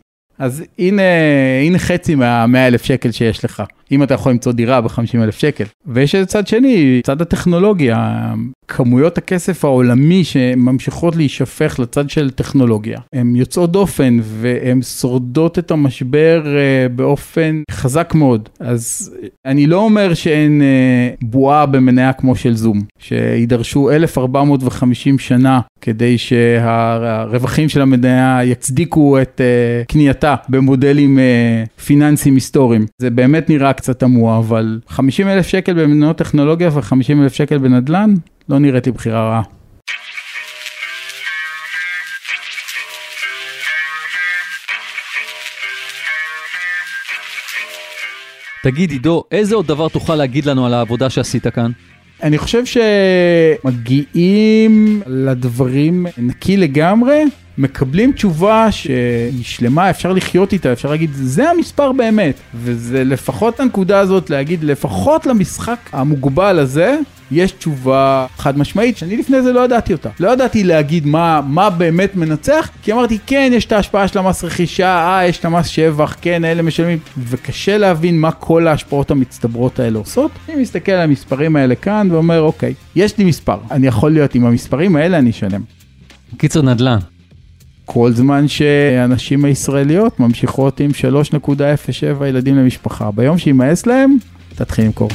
אז 0.43 0.63
הנה, 0.79 1.01
הנה 1.65 1.79
חצי 1.79 2.15
מה-100 2.15 2.57
אלף 2.57 2.83
שקל 2.83 3.11
שיש 3.11 3.45
לך. 3.45 3.63
אם 3.91 4.03
אתה 4.03 4.13
יכול 4.13 4.31
למצוא 4.31 4.51
דירה 4.51 4.81
ב-50 4.81 5.23
אלף 5.23 5.39
שקל. 5.39 5.63
ויש 5.85 6.15
את 6.15 6.27
צד 6.27 6.47
שני, 6.47 7.01
צד 7.03 7.21
הטכנולוגיה, 7.21 8.33
כמויות 8.67 9.17
הכסף 9.17 9.65
העולמי 9.65 10.23
שממשיכות 10.23 11.15
להישפך 11.15 11.79
לצד 11.79 12.09
של 12.09 12.29
טכנולוגיה. 12.29 12.99
הן 13.13 13.35
יוצאות 13.35 13.71
דופן 13.71 14.19
והן 14.23 14.81
שורדות 14.81 15.59
את 15.59 15.71
המשבר 15.71 16.43
uh, 16.45 16.89
באופן 16.91 17.61
חזק 17.71 18.13
מאוד. 18.15 18.49
אז 18.59 19.15
אני 19.45 19.67
לא 19.67 19.77
אומר 19.77 20.13
שאין 20.13 20.61
uh, 20.61 21.25
בועה 21.25 21.65
במניה 21.65 22.13
כמו 22.13 22.35
של 22.35 22.55
זום, 22.55 22.81
שידרשו 22.99 23.91
1450 23.91 25.19
שנה 25.19 25.61
כדי 25.81 26.17
שהרווחים 26.17 27.69
של 27.69 27.81
המניה 27.81 28.39
יצדיקו 28.43 29.21
את 29.21 29.41
uh, 29.41 29.91
קנייתה 29.91 30.35
במודלים 30.49 31.19
פיננסיים 31.85 32.35
היסטוריים. 32.35 32.85
זה 33.01 33.09
באמת 33.09 33.49
נראה 33.49 33.73
קצת 33.73 33.99
תמוה, 33.99 34.37
אבל 34.37 34.79
50 34.87 35.27
אלף 35.27 35.47
שקל 35.47 35.73
במניות 35.73 36.17
טכנולוגיה 36.17 36.69
ו-50 36.73 37.21
אלף 37.21 37.33
שקל 37.33 37.57
בנדל"ן, 37.57 38.13
לא 38.49 38.59
נראית 38.59 38.85
לי 38.85 38.91
בחירה 38.91 39.29
רעה. 39.29 39.41
תגיד 48.63 48.91
עידו, 48.91 49.23
איזה 49.31 49.55
עוד 49.55 49.67
דבר 49.67 49.89
תוכל 49.89 50.15
להגיד 50.15 50.45
לנו 50.45 50.65
על 50.65 50.73
העבודה 50.73 51.09
שעשית 51.09 51.47
כאן? 51.47 51.71
אני 52.23 52.37
חושב 52.37 52.63
שמגיעים 53.63 55.01
לדברים 55.07 56.05
נקי 56.17 56.57
לגמרי, 56.57 57.23
מקבלים 57.57 58.11
תשובה 58.11 58.71
שהיא 58.71 59.43
שלמה, 59.43 59.89
אפשר 59.89 60.13
לחיות 60.13 60.53
איתה, 60.53 60.73
אפשר 60.73 60.89
להגיד, 60.89 61.09
זה 61.13 61.49
המספר 61.49 61.91
באמת. 61.91 62.35
וזה 62.55 63.03
לפחות 63.03 63.59
הנקודה 63.59 63.99
הזאת 63.99 64.29
להגיד, 64.29 64.63
לפחות 64.63 65.25
למשחק 65.25 65.77
המוגבל 65.91 66.59
הזה, 66.59 66.97
יש 67.31 67.51
תשובה 67.51 68.25
חד 68.37 68.57
משמעית, 68.57 68.97
שאני 68.97 69.17
לפני 69.17 69.41
זה 69.41 69.53
לא 69.53 69.65
ידעתי 69.65 69.93
אותה. 69.93 70.09
לא 70.19 70.29
ידעתי 70.29 70.63
להגיד 70.63 71.05
מה, 71.05 71.41
מה 71.47 71.69
באמת 71.69 72.15
מנצח, 72.15 72.69
כי 72.81 72.93
אמרתי, 72.93 73.17
כן, 73.25 73.51
יש 73.53 73.65
את 73.65 73.71
ההשפעה 73.71 74.07
של 74.07 74.19
המס 74.19 74.43
רכישה, 74.43 74.87
אה, 74.87 75.27
יש 75.27 75.37
את 75.39 75.45
המס 75.45 75.67
שבח, 75.67 76.15
כן, 76.21 76.45
אלה 76.45 76.61
משלמים, 76.61 76.99
וקשה 77.17 77.77
להבין 77.77 78.19
מה 78.19 78.31
כל 78.31 78.67
ההשפעות 78.67 79.11
המצטברות 79.11 79.79
האלה 79.79 79.99
עושות. 79.99 80.31
אני 80.49 80.61
מסתכל 80.61 80.91
על 80.91 81.01
המספרים 81.01 81.55
האלה 81.55 81.75
כאן 81.75 82.07
ואומר, 82.11 82.41
אוקיי, 82.41 82.73
יש 82.95 83.17
לי 83.17 83.23
מספר, 83.23 83.57
אני 83.71 83.87
יכול 83.87 84.11
להיות 84.11 84.35
עם 84.35 84.45
המספרים 84.45 84.95
האלה, 84.95 85.17
אני 85.17 85.29
אשלם. 85.29 85.61
קיצר 86.37 86.61
נדל"ן. 86.61 87.12
כל 87.85 88.11
זמן 88.11 88.47
שהנשים 88.47 89.45
הישראליות 89.45 90.19
ממשיכות 90.19 90.79
עם 90.79 90.91
3.07 92.19 92.25
ילדים 92.25 92.55
למשפחה. 92.55 93.11
ביום 93.11 93.37
שימאס 93.37 93.85
להם, 93.85 94.17
תתחיל 94.55 94.85
למכור. 94.85 95.09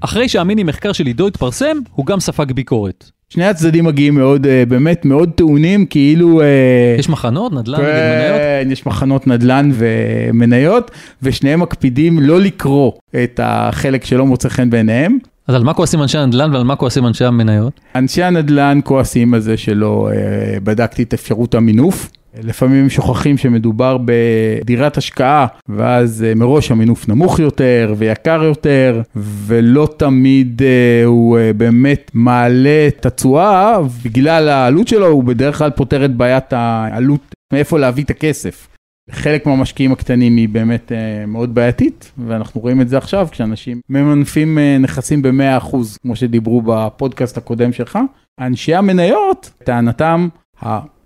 אחרי 0.00 0.28
שהמיני 0.28 0.62
מחקר 0.62 0.92
של 0.92 1.06
עידו 1.06 1.26
התפרסם, 1.26 1.76
הוא 1.94 2.06
גם 2.06 2.20
ספג 2.20 2.52
ביקורת. 2.52 3.10
שני 3.28 3.44
הצדדים 3.44 3.84
מגיעים 3.84 4.14
מאוד, 4.14 4.46
אה, 4.46 4.64
באמת 4.68 5.04
מאוד 5.04 5.30
טעונים, 5.34 5.86
כאילו... 5.86 6.40
אה, 6.40 6.96
יש 6.98 7.08
מחנות, 7.08 7.52
נדל"ן 7.52 7.80
נגד 7.80 7.88
מניות? 7.88 8.38
כן, 8.38 8.68
יש 8.70 8.86
מחנות 8.86 9.26
נדל"ן 9.26 9.70
ומניות, 9.74 10.90
ושניהם 11.22 11.60
מקפידים 11.60 12.18
לא 12.20 12.40
לקרוא 12.40 12.92
את 13.24 13.40
החלק 13.42 14.04
שלא 14.04 14.26
מוצא 14.26 14.48
חן 14.48 14.70
בעיניהם. 14.70 15.18
אז 15.48 15.54
על 15.54 15.64
מה 15.64 15.74
כועסים 15.74 16.02
אנשי 16.02 16.18
הנדל"ן 16.18 16.54
ועל 16.54 16.64
מה 16.64 16.76
כועסים 16.76 17.06
אנשי 17.06 17.24
המניות? 17.24 17.80
אנשי 17.94 18.22
הנדל"ן 18.22 18.80
כועסים 18.84 19.34
על 19.34 19.40
זה 19.40 19.56
שלא 19.56 20.08
אה, 20.12 20.60
בדקתי 20.60 21.02
את 21.02 21.14
אפשרות 21.14 21.54
המינוף. 21.54 22.10
לפעמים 22.42 22.90
שוכחים 22.90 23.38
שמדובר 23.38 23.96
בדירת 24.04 24.96
השקעה, 24.96 25.46
ואז 25.68 26.24
אה, 26.28 26.34
מראש 26.34 26.70
המינוף 26.70 27.08
נמוך 27.08 27.38
יותר 27.38 27.94
ויקר 27.98 28.42
יותר, 28.44 29.02
ולא 29.16 29.88
תמיד 29.96 30.62
אה, 30.62 31.04
הוא 31.04 31.38
באמת 31.56 32.10
מעלה 32.14 32.88
את 32.88 33.06
התשואה, 33.06 33.78
בגלל 34.04 34.48
העלות 34.48 34.88
שלו 34.88 35.06
הוא 35.06 35.24
בדרך 35.24 35.58
כלל 35.58 35.70
פותר 35.70 36.04
את 36.04 36.16
בעיית 36.16 36.52
העלות, 36.52 37.34
מאיפה 37.52 37.78
להביא 37.78 38.04
את 38.04 38.10
הכסף. 38.10 38.73
חלק 39.10 39.46
מהמשקיעים 39.46 39.92
הקטנים 39.92 40.36
היא 40.36 40.48
באמת 40.48 40.92
אה, 40.92 41.26
מאוד 41.26 41.54
בעייתית, 41.54 42.12
ואנחנו 42.26 42.60
רואים 42.60 42.80
את 42.80 42.88
זה 42.88 42.98
עכשיו 42.98 43.28
כשאנשים 43.30 43.80
ממנפים 43.90 44.58
אה, 44.58 44.78
נכסים 44.78 45.22
ב-100%, 45.22 45.76
כמו 46.02 46.16
שדיברו 46.16 46.62
בפודקאסט 46.62 47.36
הקודם 47.38 47.72
שלך. 47.72 47.98
אנשי 48.40 48.74
המניות, 48.74 49.50
טענתם, 49.64 50.28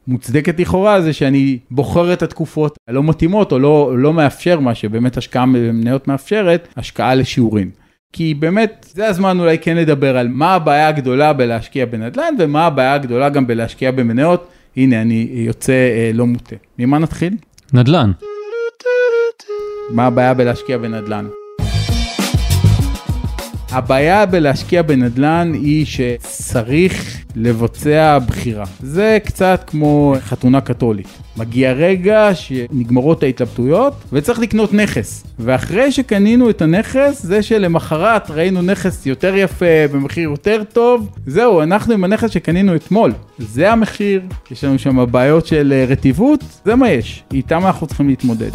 מוצדקת 0.09 0.61
לכאורה 0.61 1.03
זה 1.03 1.13
שאני 1.13 1.59
בוחר 1.71 2.13
את 2.13 2.23
התקופות 2.23 2.79
הלא 2.89 3.03
מתאימות 3.03 3.53
או 3.53 3.59
לא, 3.59 3.95
לא 3.99 4.13
מאפשר 4.13 4.61
מה 4.61 4.75
שבאמת 4.75 5.17
השקעה 5.17 5.47
במניות 5.47 6.09
מאפשרת, 6.09 6.69
השקעה 6.77 7.15
לשיעורים. 7.15 7.71
כי 8.13 8.35
באמת 8.35 8.87
זה 8.95 9.07
הזמן 9.07 9.41
אולי 9.41 9.59
כן 9.59 9.77
לדבר 9.77 10.17
על 10.17 10.29
מה 10.29 10.55
הבעיה 10.55 10.89
הגדולה 10.89 11.33
בלהשקיע 11.33 11.87
בנדל"ן 11.87 12.35
ומה 12.39 12.67
הבעיה 12.67 12.95
הגדולה 12.95 13.29
גם 13.29 13.47
בלהשקיע 13.47 13.91
במניות. 13.91 14.49
הנה 14.77 15.03
אני 15.03 15.29
יוצא 15.33 15.73
אה, 15.73 16.11
לא 16.15 16.27
מוטה. 16.27 16.57
ממה 16.79 16.99
נתחיל? 16.99 17.37
נדל"ן. 17.73 18.13
מה 19.91 20.07
הבעיה 20.07 20.35
בלהשקיע 20.35 20.79
בנדל"ן? 20.79 21.29
הבעיה 23.71 24.27
בלהשקיע 24.27 24.83
בנדל"ן 24.83 25.53
היא 25.55 25.87
שצריך 25.87 27.19
לבצע 27.37 28.19
בחירה. 28.19 28.65
זה 28.83 29.19
קצת 29.25 29.65
כמו 29.67 30.15
חתונה 30.21 30.61
קתולית. 30.61 31.09
מגיע 31.37 31.73
רגע 31.73 32.31
שנגמרות 32.35 33.23
ההתלבטויות 33.23 33.95
וצריך 34.13 34.39
לקנות 34.39 34.75
נכס. 34.75 35.25
ואחרי 35.39 35.93
שקנינו 35.93 36.51
את 36.51 36.63
הנכס, 36.63 37.23
זה 37.23 37.43
שלמחרת 37.43 38.31
ראינו 38.31 38.63
נכס 38.63 39.07
יותר 39.07 39.37
יפה, 39.37 39.89
במחיר 39.93 40.23
יותר 40.23 40.63
טוב, 40.73 41.09
זהו, 41.27 41.63
אנחנו 41.63 41.95
עם 41.95 42.05
הנכס 42.05 42.31
שקנינו 42.31 42.75
אתמול. 42.75 43.13
זה 43.39 43.73
המחיר, 43.73 44.23
יש 44.51 44.65
לנו 44.65 44.79
שם 44.79 45.05
בעיות 45.11 45.47
של 45.47 45.85
רטיבות, 45.89 46.45
זה 46.65 46.75
מה 46.75 46.91
יש. 46.91 47.23
איתם 47.33 47.67
אנחנו 47.67 47.87
צריכים 47.87 48.09
להתמודד. 48.09 48.51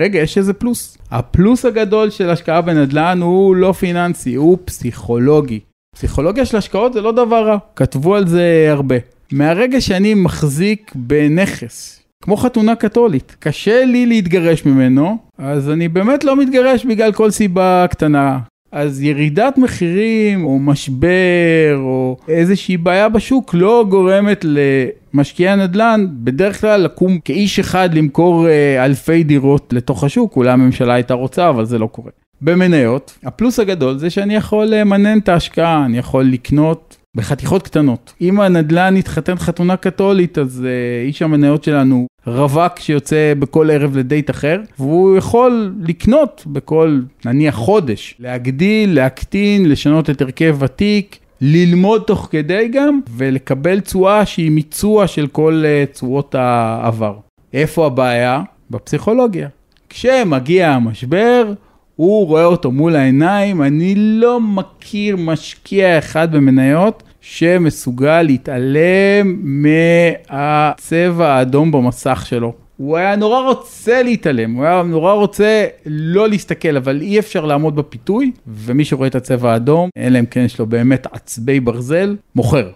רגע, 0.00 0.18
יש 0.18 0.38
איזה 0.38 0.52
פלוס. 0.52 0.98
הפלוס 1.10 1.64
הגדול 1.64 2.10
של 2.10 2.30
השקעה 2.30 2.60
בנדל"ן 2.60 3.22
הוא 3.22 3.56
לא 3.56 3.72
פיננסי, 3.72 4.34
הוא 4.34 4.58
פסיכולוגי. 4.64 5.60
פסיכולוגיה 5.96 6.46
של 6.46 6.56
השקעות 6.56 6.92
זה 6.92 7.00
לא 7.00 7.12
דבר 7.12 7.48
רע, 7.48 7.58
כתבו 7.76 8.14
על 8.14 8.26
זה 8.26 8.66
הרבה. 8.70 8.96
מהרגע 9.32 9.80
שאני 9.80 10.14
מחזיק 10.14 10.92
בנכס, 10.94 12.02
כמו 12.22 12.36
חתונה 12.36 12.76
קתולית, 12.76 13.36
קשה 13.38 13.84
לי 13.84 14.06
להתגרש 14.06 14.64
ממנו, 14.64 15.18
אז 15.38 15.70
אני 15.70 15.88
באמת 15.88 16.24
לא 16.24 16.36
מתגרש 16.36 16.84
בגלל 16.84 17.12
כל 17.12 17.30
סיבה 17.30 17.86
קטנה. 17.90 18.38
אז 18.74 19.02
ירידת 19.02 19.58
מחירים 19.58 20.44
או 20.44 20.58
משבר 20.58 21.76
או 21.76 22.16
איזושהי 22.28 22.76
בעיה 22.76 23.08
בשוק 23.08 23.54
לא 23.54 23.84
גורמת 23.88 24.44
למשקיעי 24.44 25.48
הנדל"ן 25.48 26.06
בדרך 26.10 26.60
כלל 26.60 26.80
לקום 26.80 27.18
כאיש 27.24 27.58
אחד 27.58 27.94
למכור 27.94 28.48
אה, 28.48 28.84
אלפי 28.84 29.24
דירות 29.24 29.72
לתוך 29.72 30.04
השוק, 30.04 30.36
אולי 30.36 30.50
הממשלה 30.50 30.94
הייתה 30.94 31.14
רוצה 31.14 31.48
אבל 31.48 31.64
זה 31.64 31.78
לא 31.78 31.86
קורה. 31.86 32.10
במניות, 32.42 33.18
הפלוס 33.24 33.60
הגדול 33.60 33.98
זה 33.98 34.10
שאני 34.10 34.34
יכול 34.34 34.66
למנן 34.66 35.18
את 35.18 35.28
ההשקעה, 35.28 35.84
אני 35.84 35.98
יכול 35.98 36.24
לקנות 36.24 36.96
בחתיכות 37.14 37.62
קטנות. 37.62 38.14
אם 38.20 38.40
הנדל"ן 38.40 38.96
יתחתן 38.96 39.36
חתונה 39.36 39.76
קתולית, 39.76 40.38
אז 40.38 40.62
uh, 40.64 41.06
איש 41.06 41.22
המניות 41.22 41.64
שלנו 41.64 42.06
רווק 42.26 42.78
שיוצא 42.78 43.32
בכל 43.38 43.70
ערב 43.70 43.96
לדייט 43.96 44.30
אחר, 44.30 44.60
והוא 44.78 45.16
יכול 45.16 45.74
לקנות 45.80 46.42
בכל 46.46 47.00
נניח 47.24 47.54
חודש, 47.54 48.14
להגדיל, 48.18 48.94
להקטין, 48.94 49.70
לשנות 49.70 50.10
את 50.10 50.22
הרכב 50.22 50.56
ותיק. 50.58 51.18
ללמוד 51.40 52.02
תוך 52.06 52.28
כדי 52.30 52.68
גם 52.68 53.00
ולקבל 53.16 53.80
תשואה 53.80 54.26
שהיא 54.26 54.50
מיצוע 54.50 55.06
של 55.06 55.26
כל 55.26 55.64
uh, 55.64 55.92
תשואות 55.92 56.34
העבר. 56.34 57.14
איפה 57.52 57.86
הבעיה? 57.86 58.42
בפסיכולוגיה. 58.70 59.48
כשמגיע 59.88 60.70
המשבר, 60.70 61.52
הוא 61.96 62.26
רואה 62.26 62.44
אותו 62.44 62.70
מול 62.70 62.96
העיניים, 62.96 63.62
אני 63.62 63.94
לא 63.96 64.40
מכיר 64.40 65.16
משקיע 65.16 65.98
אחד 65.98 66.32
במניות 66.36 67.02
שמסוגל 67.20 68.22
להתעלם 68.22 69.36
מהצבע 69.42 71.34
האדום 71.34 71.72
במסך 71.72 72.24
שלו. 72.26 72.52
הוא 72.76 72.96
היה 72.96 73.16
נורא 73.16 73.40
רוצה 73.40 74.02
להתעלם, 74.02 74.54
הוא 74.54 74.64
היה 74.64 74.82
נורא 74.82 75.12
רוצה 75.12 75.66
לא 75.86 76.28
להסתכל, 76.28 76.76
אבל 76.76 77.00
אי 77.00 77.18
אפשר 77.18 77.44
לעמוד 77.44 77.76
בפיתוי, 77.76 78.30
ומי 78.46 78.84
שרואה 78.84 79.08
את 79.08 79.14
הצבע 79.14 79.52
האדום, 79.52 79.90
אלא 79.96 80.18
אם 80.18 80.26
כן 80.26 80.40
יש 80.40 80.58
לו 80.58 80.66
באמת 80.66 81.06
עצבי 81.12 81.60
ברזל, 81.60 82.16
מוכר. 82.34 82.70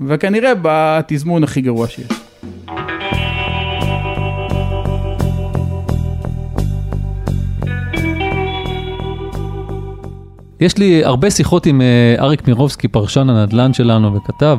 וכנראה 0.00 0.52
בתזמון 0.62 1.44
הכי 1.44 1.60
גרוע 1.60 1.88
שיש. 1.88 2.21
יש 10.62 10.78
לי 10.78 11.04
הרבה 11.04 11.30
שיחות 11.30 11.66
עם 11.66 11.80
אה, 11.80 12.14
אריק 12.18 12.48
מירובסקי, 12.48 12.88
פרשן 12.88 13.30
הנדל"ן 13.30 13.72
שלנו, 13.72 14.14
וכתב, 14.14 14.56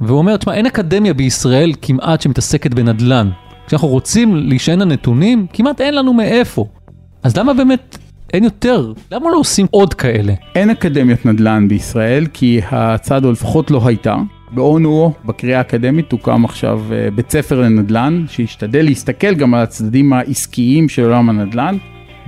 והוא 0.00 0.18
אומר, 0.18 0.36
תשמע, 0.36 0.54
אין 0.54 0.66
אקדמיה 0.66 1.14
בישראל 1.14 1.72
כמעט 1.82 2.20
שמתעסקת 2.20 2.74
בנדל"ן. 2.74 3.30
כשאנחנו 3.66 3.88
רוצים 3.88 4.36
להישען 4.36 4.82
על 4.82 4.88
נתונים, 4.88 5.46
כמעט 5.52 5.80
אין 5.80 5.94
לנו 5.94 6.12
מאיפה. 6.12 6.66
אז 7.22 7.36
למה 7.36 7.54
באמת 7.54 7.98
אין 8.32 8.44
יותר? 8.44 8.92
למה 9.12 9.30
לא 9.30 9.36
עושים 9.36 9.66
עוד 9.70 9.94
כאלה? 9.94 10.32
אין 10.54 10.70
אקדמיית 10.70 11.26
נדל"ן 11.26 11.68
בישראל, 11.68 12.26
כי 12.32 12.60
הצד, 12.70 13.24
או 13.24 13.32
לפחות 13.32 13.70
לא 13.70 13.80
הייתה. 13.84 14.16
באונו, 14.50 15.12
בקריאה 15.24 15.58
האקדמית, 15.58 16.08
תוקם 16.08 16.44
עכשיו 16.44 16.80
אה, 16.92 17.10
בית 17.10 17.30
ספר 17.30 17.60
לנדל"ן, 17.60 18.24
שישתדל 18.28 18.84
להסתכל 18.84 19.34
גם 19.34 19.54
על 19.54 19.60
הצדדים 19.62 20.12
העסקיים 20.12 20.88
של 20.88 21.02
עולם 21.04 21.30
הנדל"ן. 21.30 21.76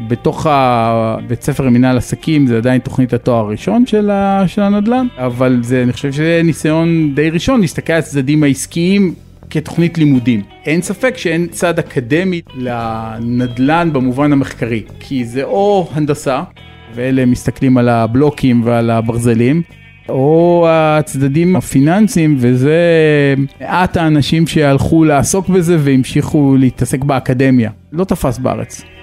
בתוך 0.09 0.47
הבית 0.51 1.43
ספר 1.43 1.65
למנהל 1.65 1.97
עסקים 1.97 2.47
זה 2.47 2.57
עדיין 2.57 2.81
תוכנית 2.81 3.13
התואר 3.13 3.39
הראשון 3.39 3.87
של, 3.87 4.11
ה, 4.11 4.45
של 4.47 4.63
הנדל"ן, 4.63 5.07
אבל 5.19 5.59
זה, 5.63 5.83
אני 5.83 5.93
חושב 5.93 6.13
שזה 6.13 6.41
ניסיון 6.45 7.15
די 7.15 7.31
ראשון 7.31 7.61
להסתכל 7.61 7.93
על 7.93 7.99
הצדדים 7.99 8.43
העסקיים 8.43 9.15
כתוכנית 9.51 9.99
לימודים. 9.99 10.43
אין 10.65 10.83
ספק 10.83 11.17
שאין 11.17 11.47
צד 11.47 11.79
אקדמי 11.79 12.41
לנדל"ן 12.55 13.91
במובן 13.93 14.33
המחקרי, 14.33 14.83
כי 15.01 15.25
זה 15.25 15.43
או 15.45 15.89
הנדסה, 15.93 16.43
ואלה 16.95 17.27
מסתכלים 17.27 17.79
על 17.79 17.89
הבלוקים 17.89 18.63
ועל 18.65 18.91
הברזלים, 18.91 19.63
או 20.09 20.67
הצדדים 20.71 21.57
הפיננסיים, 21.57 22.37
וזה 22.39 22.79
מעט 23.61 23.97
האנשים 23.97 24.47
שהלכו 24.47 25.05
לעסוק 25.05 25.49
בזה 25.49 25.77
והמשיכו 25.81 26.57
להתעסק 26.59 27.05
באקדמיה. 27.05 27.71
לא 27.93 28.05
תפס 28.05 28.39
בארץ. 28.39 28.94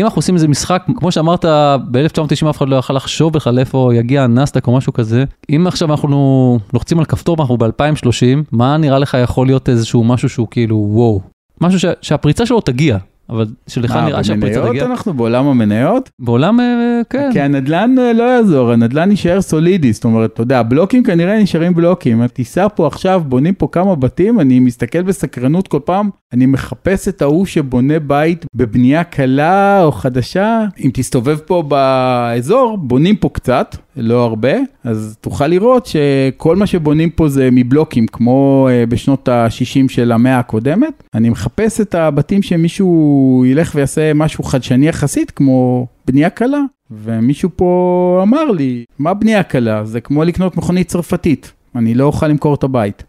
אם 0.00 0.04
אנחנו 0.04 0.18
עושים 0.18 0.34
איזה 0.34 0.48
משחק, 0.48 0.82
כמו 0.96 1.12
שאמרת, 1.12 1.44
ב-1990 1.90 2.50
אף 2.50 2.56
אחד 2.58 2.68
לא 2.68 2.76
יכל 2.76 2.92
לחשוב 2.92 3.32
בכלל 3.32 3.58
איפה 3.58 3.90
יגיע 3.94 4.22
הנסדק 4.22 4.66
או 4.66 4.76
משהו 4.76 4.92
כזה. 4.92 5.24
אם 5.50 5.66
עכשיו 5.66 5.90
אנחנו 5.90 6.58
לוחצים 6.72 6.98
על 6.98 7.04
כפתור 7.04 7.36
ואנחנו 7.38 7.56
ב-2030, 7.58 8.36
מה 8.52 8.76
נראה 8.76 8.98
לך 8.98 9.16
יכול 9.22 9.46
להיות 9.46 9.68
איזשהו 9.68 10.04
משהו 10.04 10.28
שהוא 10.28 10.46
כאילו 10.50 10.76
וואו. 10.88 11.20
משהו 11.60 11.80
ש- 11.80 11.84
שהפריצה 12.02 12.46
שלו 12.46 12.60
תגיע, 12.60 12.96
אבל 13.30 13.46
שלך 13.66 13.96
נראה 13.96 14.24
שהפריצה 14.24 14.60
תגיע. 14.60 14.62
במניות 14.62 14.90
אנחנו 14.90 15.14
בעולם 15.14 15.46
המניות? 15.46 16.10
בעולם, 16.18 16.60
אה, 16.60 17.00
כן. 17.10 17.30
כי 17.32 17.40
הנדל"ן 17.40 17.94
אה, 17.98 18.12
לא 18.12 18.22
יעזור, 18.22 18.72
הנדל"ן 18.72 19.10
נשאר 19.10 19.40
סולידי, 19.40 19.92
זאת 19.92 20.04
אומרת, 20.04 20.32
אתה 20.32 20.42
יודע, 20.42 20.58
הבלוקים 20.60 21.02
כנראה 21.02 21.42
נשארים 21.42 21.74
בלוקים. 21.74 22.26
תיסע 22.26 22.66
פה 22.74 22.86
עכשיו, 22.86 23.22
בונים 23.28 23.54
פה 23.54 23.68
כמה 23.72 23.94
בתים, 23.94 24.40
אני 24.40 24.60
מסתכל 24.60 25.02
בסקרנות 25.02 25.68
כל 25.68 25.80
פעם, 25.84 26.10
אני 26.32 26.46
מחפש 26.46 27.08
את 27.08 27.22
ההוא 27.22 27.46
שבונה 27.46 27.98
בית 27.98 28.46
בבנייה 28.54 29.04
קלה 29.04 29.82
או 29.82 29.92
חדשה. 29.92 30.64
אם 30.84 30.90
תסתובב 30.94 31.36
פה 31.36 31.62
באזור, 31.62 32.78
בונים 32.78 33.16
פה 33.16 33.28
קצת, 33.28 33.76
לא 33.96 34.24
הרבה, 34.24 34.52
אז 34.84 35.16
תוכל 35.20 35.46
לראות 35.46 35.86
שכל 35.86 36.56
מה 36.56 36.66
שבונים 36.66 37.10
פה 37.10 37.28
זה 37.28 37.48
מבלוקים, 37.52 38.06
כמו 38.06 38.68
אה, 38.70 38.86
בשנות 38.86 39.28
ה-60 39.28 39.88
של 39.88 40.12
המאה 40.12 40.38
הקודמת. 40.38 41.02
אני 41.14 41.28
מחפש 41.28 41.80
את 41.80 41.94
הבתים 41.94 42.42
שמישהו 42.42 43.19
ילך 43.46 43.72
ויעשה 43.74 44.14
משהו 44.14 44.44
חדשני 44.44 44.88
יחסית, 44.88 45.30
כמו 45.30 45.86
בנייה 46.06 46.30
קלה. 46.30 46.60
ומישהו 46.90 47.50
פה 47.56 48.20
אמר 48.22 48.44
לי, 48.44 48.84
מה 48.98 49.14
בנייה 49.14 49.42
קלה? 49.42 49.84
זה 49.84 50.00
כמו 50.00 50.24
לקנות 50.24 50.56
מכונית 50.56 50.88
צרפתית, 50.88 51.52
אני 51.76 51.94
לא 51.94 52.04
אוכל 52.04 52.26
למכור 52.26 52.54
את 52.54 52.62
הבית. 52.62 53.04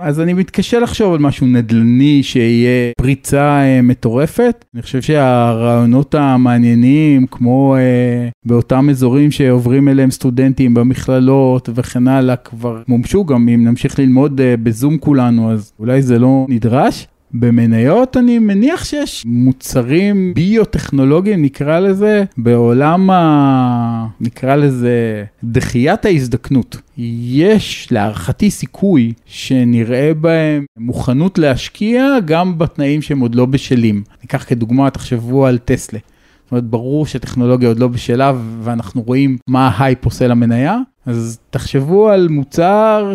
אז 0.00 0.20
אני 0.20 0.32
מתקשה 0.32 0.78
לחשוב 0.78 1.14
על 1.14 1.20
משהו 1.20 1.46
נדל"ני 1.46 2.22
שיהיה 2.22 2.92
פריצה 2.98 3.60
אה, 3.62 3.82
מטורפת. 3.82 4.64
אני 4.74 4.82
חושב 4.82 5.02
שהרעיונות 5.02 6.14
המעניינים, 6.14 7.26
כמו 7.26 7.76
אה, 7.76 8.28
באותם 8.46 8.90
אזורים 8.90 9.30
שעוברים 9.30 9.88
אליהם 9.88 10.10
סטודנטים 10.10 10.74
במכללות 10.74 11.68
וכן 11.74 12.08
הלאה, 12.08 12.36
כבר 12.36 12.82
מומשו 12.88 13.24
גם 13.24 13.48
אם 13.48 13.64
נמשיך 13.64 13.98
ללמוד 13.98 14.40
אה, 14.40 14.56
בזום 14.56 14.98
כולנו, 14.98 15.52
אז 15.52 15.72
אולי 15.78 16.02
זה 16.02 16.18
לא 16.18 16.46
נדרש. 16.48 17.06
במניות 17.34 18.16
אני 18.16 18.38
מניח 18.38 18.84
שיש 18.84 19.22
מוצרים 19.26 20.34
ביוטכנולוגיים 20.34 21.42
נקרא 21.42 21.78
לזה 21.78 22.24
בעולם 22.36 23.10
ה... 23.10 24.06
נקרא 24.20 24.56
לזה 24.56 25.24
דחיית 25.44 26.04
ההזדקנות. 26.04 26.76
יש 26.98 27.88
להערכתי 27.90 28.50
סיכוי 28.50 29.12
שנראה 29.26 30.12
בהם 30.20 30.64
מוכנות 30.78 31.38
להשקיע 31.38 32.20
גם 32.24 32.58
בתנאים 32.58 33.02
שהם 33.02 33.20
עוד 33.20 33.34
לא 33.34 33.46
בשלים. 33.46 34.02
ניקח 34.22 34.44
כדוגמה, 34.48 34.90
תחשבו 34.90 35.46
על 35.46 35.58
טסלה. 35.58 35.98
זאת 36.44 36.52
אומרת, 36.52 36.64
ברור 36.64 37.06
שטכנולוגיה 37.06 37.68
עוד 37.68 37.78
לא 37.78 37.88
בשלה 37.88 38.32
ואנחנו 38.60 39.02
רואים 39.02 39.36
מה 39.48 39.68
ההייפ 39.68 40.04
עושה 40.04 40.26
למניה, 40.26 40.78
אז 41.06 41.38
תחשבו 41.50 42.08
על 42.08 42.28
מוצר 42.28 43.14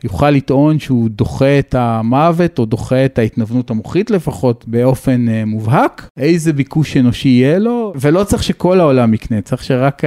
שיוכל 0.00 0.30
לטעון 0.30 0.78
שהוא 0.78 1.10
דוחה 1.10 1.58
את 1.58 1.74
המוות 1.74 2.58
או 2.58 2.64
דוחה 2.64 3.04
את 3.04 3.18
ההתנוונות 3.18 3.70
המוחית 3.70 4.10
לפחות 4.10 4.64
באופן 4.68 5.26
uh, 5.28 5.44
מובהק, 5.46 6.08
איזה 6.16 6.52
ביקוש 6.52 6.96
אנושי 6.96 7.28
יהיה 7.28 7.58
לו, 7.58 7.92
ולא 8.00 8.24
צריך 8.24 8.42
שכל 8.42 8.80
העולם 8.80 9.14
יקנה, 9.14 9.40
צריך 9.40 9.64
שרק 9.64 10.02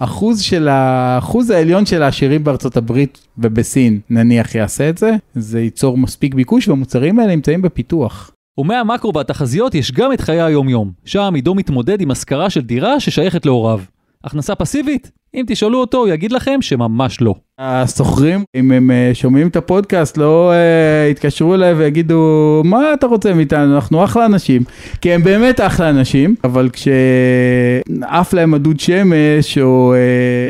האחוז 0.00 0.40
של 0.40 0.68
האחוז 0.68 1.50
העליון 1.50 1.86
של 1.86 2.02
העשירים 2.02 2.44
בארצות 2.44 2.76
הברית 2.76 3.26
ובסין 3.38 4.00
נניח 4.10 4.54
יעשה 4.54 4.88
את 4.88 4.98
זה, 4.98 5.10
זה 5.34 5.60
ייצור 5.60 5.98
מספיק 5.98 6.34
ביקוש 6.34 6.68
והמוצרים 6.68 7.18
האלה 7.18 7.34
נמצאים 7.34 7.62
בפיתוח. 7.62 8.30
ומהמקרו 8.58 9.12
והתחזיות 9.14 9.74
יש 9.74 9.92
גם 9.92 10.12
את 10.12 10.20
חיי 10.20 10.42
היום-יום. 10.42 10.92
שם 11.04 11.32
עידו 11.34 11.54
מתמודד 11.54 12.00
עם 12.00 12.10
השכרה 12.10 12.50
של 12.50 12.60
דירה 12.60 13.00
ששייכת 13.00 13.46
להוריו. 13.46 13.80
הכנסה 14.24 14.54
פסיבית? 14.54 15.10
אם 15.36 15.44
תשאלו 15.46 15.80
אותו, 15.80 15.98
הוא 15.98 16.08
יגיד 16.08 16.32
לכם 16.32 16.62
שממש 16.62 17.20
לא. 17.20 17.34
השוכרים, 17.58 18.44
אם 18.54 18.72
הם 18.72 18.90
אה, 18.90 19.10
שומעים 19.14 19.48
את 19.48 19.56
הפודקאסט, 19.56 20.16
לא 20.16 20.52
uh, 20.52 21.10
יתקשרו 21.10 21.54
אליי 21.54 21.72
ויגידו, 21.72 22.62
מה 22.64 22.94
אתה 22.94 23.06
רוצה 23.06 23.34
מאיתנו, 23.34 23.74
אנחנו 23.74 24.04
אחלה 24.04 24.26
אנשים. 24.26 24.62
כי 25.00 25.12
הם 25.12 25.22
באמת 25.22 25.60
אחלה 25.60 25.90
אנשים, 25.90 26.34
אבל 26.44 26.68
כשעף 26.72 28.32
להם 28.32 28.54
הדוד 28.54 28.80
שמש, 28.80 29.58
או 29.58 29.94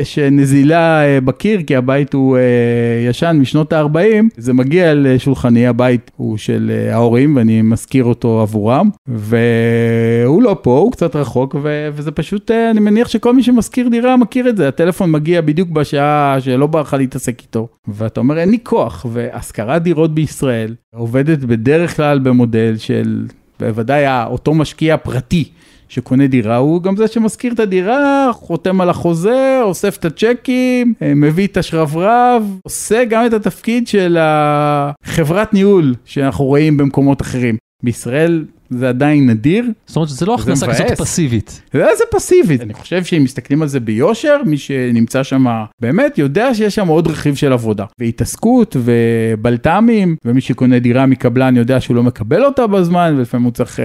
uh, 0.01 0.05
שנזילה 0.05 1.01
uh, 1.01 1.25
בקיר, 1.25 1.61
כי 1.67 1.75
הבית 1.75 2.13
הוא 2.13 2.37
uh, 2.37 3.09
ישן 3.09 3.37
משנות 3.41 3.73
ה-40, 3.73 3.97
זה 4.37 4.53
מגיע 4.53 4.93
לשולחני, 4.95 5.67
הבית 5.67 6.11
הוא 6.15 6.37
של 6.37 6.71
uh, 6.89 6.93
ההורים, 6.93 7.35
ואני 7.35 7.61
מזכיר 7.61 8.03
אותו 8.03 8.41
עבורם, 8.41 8.89
והוא 9.07 10.43
לא 10.43 10.57
פה, 10.61 10.77
הוא 10.77 10.91
קצת 10.91 11.15
רחוק, 11.15 11.55
ו- 11.63 11.89
וזה 11.93 12.11
פשוט, 12.11 12.51
uh, 12.51 12.53
אני 12.71 12.79
מניח 12.79 13.07
שכל 13.07 13.33
מי 13.33 13.43
שמשכיר 13.43 13.89
דירה 13.89 14.17
מכיר 14.17 14.49
את 14.49 14.57
זה, 14.57 14.67
הטלפון 14.77 15.11
מגיע 15.11 15.41
בדיוק 15.41 15.69
בשעה 15.69 16.37
שלא 16.39 16.67
בא 16.67 16.81
לך 16.81 16.93
להתעסק 16.93 17.41
איתו. 17.41 17.67
ואתה 17.87 18.19
אומר, 18.19 18.37
אין 18.37 18.49
לי 18.49 18.57
כוח, 18.63 19.05
והשכרת 19.09 19.83
דירות 19.83 20.15
בישראל 20.15 20.75
עובדת 20.95 21.39
בדרך 21.39 21.95
כלל 21.95 22.19
במודל 22.19 22.73
של, 22.77 23.25
בוודאי 23.59 24.25
אותו 24.25 24.53
משקיע 24.53 24.97
פרטי. 24.97 25.49
שקונה 25.89 26.27
דירה 26.27 26.57
הוא 26.57 26.81
גם 26.81 26.95
זה 26.95 27.07
שמשכיר 27.07 27.53
את 27.53 27.59
הדירה, 27.59 28.29
חותם 28.33 28.81
על 28.81 28.89
החוזה, 28.89 29.59
אוסף 29.61 29.97
את 29.97 30.05
הצ'קים, 30.05 30.93
אה, 31.01 31.13
מביא 31.15 31.47
את 31.47 31.57
השרברב, 31.57 32.59
עושה 32.63 33.05
גם 33.05 33.25
את 33.25 33.33
התפקיד 33.33 33.87
של 33.87 34.17
החברת 34.19 35.53
ניהול 35.53 35.95
שאנחנו 36.05 36.45
רואים 36.45 36.77
במקומות 36.77 37.21
אחרים. 37.21 37.57
בישראל 37.83 38.45
זה 38.69 38.89
עדיין 38.89 39.29
נדיר. 39.29 39.65
זאת 39.85 39.95
אומרת 39.95 40.09
שזה 40.09 40.25
לא 40.25 40.35
הכנסה 40.35 40.67
כזאת 40.67 40.91
פסיבית. 40.97 41.61
זה, 41.73 41.85
זה 41.97 42.03
פסיבית. 42.11 42.61
אני 42.61 42.73
חושב 42.73 43.03
שאם 43.03 43.23
מסתכלים 43.23 43.61
על 43.61 43.67
זה 43.67 43.79
ביושר, 43.79 44.37
מי 44.45 44.57
שנמצא 44.57 45.23
שם 45.23 45.45
באמת 45.81 46.17
יודע 46.17 46.53
שיש 46.53 46.75
שם 46.75 46.87
עוד 46.87 47.07
רכיב 47.07 47.35
של 47.35 47.53
עבודה. 47.53 47.85
והתעסקות 47.99 48.75
ובלת"מים, 48.79 50.15
ומי 50.25 50.41
שקונה 50.41 50.79
דירה 50.79 51.05
מקבלן 51.05 51.57
יודע 51.57 51.81
שהוא 51.81 51.95
לא 51.95 52.03
מקבל 52.03 52.45
אותה 52.45 52.67
בזמן, 52.67 53.13
ולפעמים 53.17 53.43
הוא 53.43 53.53
צריך... 53.53 53.79
uh, 53.79 53.81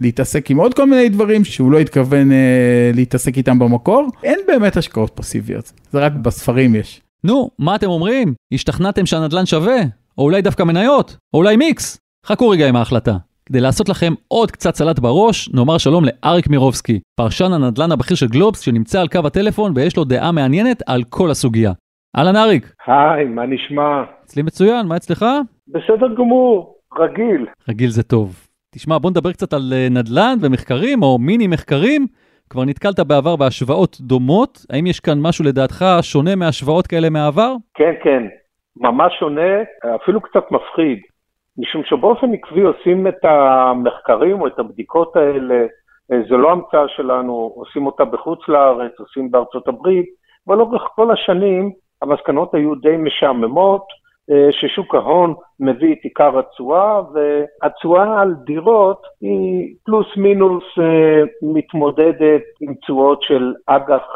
להתעסק 0.00 0.50
עם 0.50 0.56
עוד 0.56 0.74
כל 0.74 0.86
מיני 0.86 1.08
דברים 1.08 1.44
שהוא 1.44 1.72
לא 1.72 1.78
התכוון 1.78 2.30
uh, 2.30 2.34
להתעסק 2.96 3.36
איתם 3.36 3.58
במקור, 3.58 4.08
אין 4.24 4.38
באמת 4.48 4.76
השקעות 4.76 5.10
פסיביות, 5.14 5.72
זה 5.92 5.98
רק 5.98 6.12
בספרים 6.12 6.74
יש. 6.74 7.00
נו, 7.24 7.50
מה 7.58 7.74
אתם 7.74 7.86
אומרים? 7.86 8.34
השתכנעתם 8.52 9.06
שהנדל"ן 9.06 9.46
שווה? 9.46 9.80
או 10.18 10.22
אולי 10.22 10.42
דווקא 10.42 10.62
מניות? 10.62 11.16
או 11.34 11.38
אולי 11.38 11.56
מיקס? 11.56 11.98
חכו 12.26 12.48
רגע 12.48 12.68
עם 12.68 12.76
ההחלטה. 12.76 13.16
כדי 13.50 13.60
לעשות 13.60 13.88
לכם 13.88 14.12
עוד 14.28 14.50
קצת 14.50 14.74
סלט 14.74 14.98
בראש, 14.98 15.36
נאמר 15.54 15.78
שלום 15.78 16.04
לאריק 16.08 16.46
מירובסקי, 16.50 16.98
פרשן 17.16 17.52
הנדל"ן 17.52 17.92
הבכיר 17.92 18.16
של 18.16 18.26
גלובס, 18.26 18.60
שנמצא 18.60 19.00
על 19.00 19.08
קו 19.08 19.26
הטלפון 19.26 19.72
ויש 19.74 19.96
לו 19.96 20.04
דעה 20.04 20.32
מעניינת 20.32 20.82
על 20.86 21.00
כל 21.16 21.30
הסוגיה. 21.30 21.72
אהלן 22.16 22.36
אריק. 22.36 22.64
היי, 22.86 23.24
מה 23.24 23.46
נשמע? 23.46 24.02
אצלי 24.24 24.42
מצוין, 24.42 24.86
מה 24.86 24.96
אצלך? 24.96 25.24
בסדר 25.68 26.14
גמור, 26.18 26.74
רגיל. 26.98 27.46
רגיל 27.68 27.88
זה 27.88 28.02
טוב. 28.02 28.46
תשמע, 28.74 28.98
בוא 28.98 29.10
נדבר 29.10 29.32
קצת 29.32 29.52
על 29.52 29.72
אה, 29.72 29.88
נדל"ן 29.90 30.36
ומחקרים, 30.42 31.02
או 31.02 31.18
מיני 31.18 31.46
מחקרים. 31.46 32.06
כבר 32.50 32.64
נתקלת 32.64 33.00
בעבר 33.00 33.36
בהשוואות 33.36 33.96
דומות, 34.00 34.58
האם 34.70 34.86
יש 34.86 35.00
כאן 35.00 35.18
משהו 35.22 35.44
לדעתך 35.44 35.84
שונה 36.02 36.36
מהשוואות 36.36 36.86
כאלה 36.86 37.10
מהעבר? 37.10 37.52
כן, 37.74 37.92
כן, 38.04 38.22
ממש 38.76 39.12
שונה, 39.18 39.52
אפילו 39.96 40.20
קצת 40.20 40.44
מפחיד. 40.50 40.98
משום 41.60 41.82
שבאופן 41.84 42.34
עקבי 42.34 42.60
עושים 42.60 43.06
את 43.06 43.24
המחקרים 43.24 44.40
או 44.40 44.46
את 44.46 44.58
הבדיקות 44.58 45.16
האלה, 45.16 45.66
אה, 46.12 46.20
זו 46.28 46.38
לא 46.38 46.52
המצאה 46.52 46.88
שלנו, 46.96 47.52
עושים 47.54 47.86
אותה 47.86 48.04
בחוץ 48.04 48.38
לארץ, 48.48 48.92
עושים 48.98 49.30
בארצות 49.30 49.68
הברית, 49.68 50.06
ולאורך 50.46 50.82
כל 50.94 51.10
השנים 51.10 51.70
המסקנות 52.02 52.54
היו 52.54 52.74
די 52.74 52.96
משעממות, 52.98 53.84
אה, 54.30 54.48
ששוק 54.50 54.94
ההון 54.94 55.34
מביא 55.60 55.92
את 55.92 55.98
עיקר 56.02 56.38
התשואה, 56.38 57.00
והתשואה 57.12 58.20
על 58.20 58.34
דירות 58.46 59.02
היא 59.20 59.74
פלוס 59.84 60.06
מינוס 60.16 60.64
אה, 60.78 61.22
מתמודדת 61.54 62.42
עם 62.60 62.74
תשואות 62.74 63.22
של 63.22 63.54
אג"ח 63.66 64.06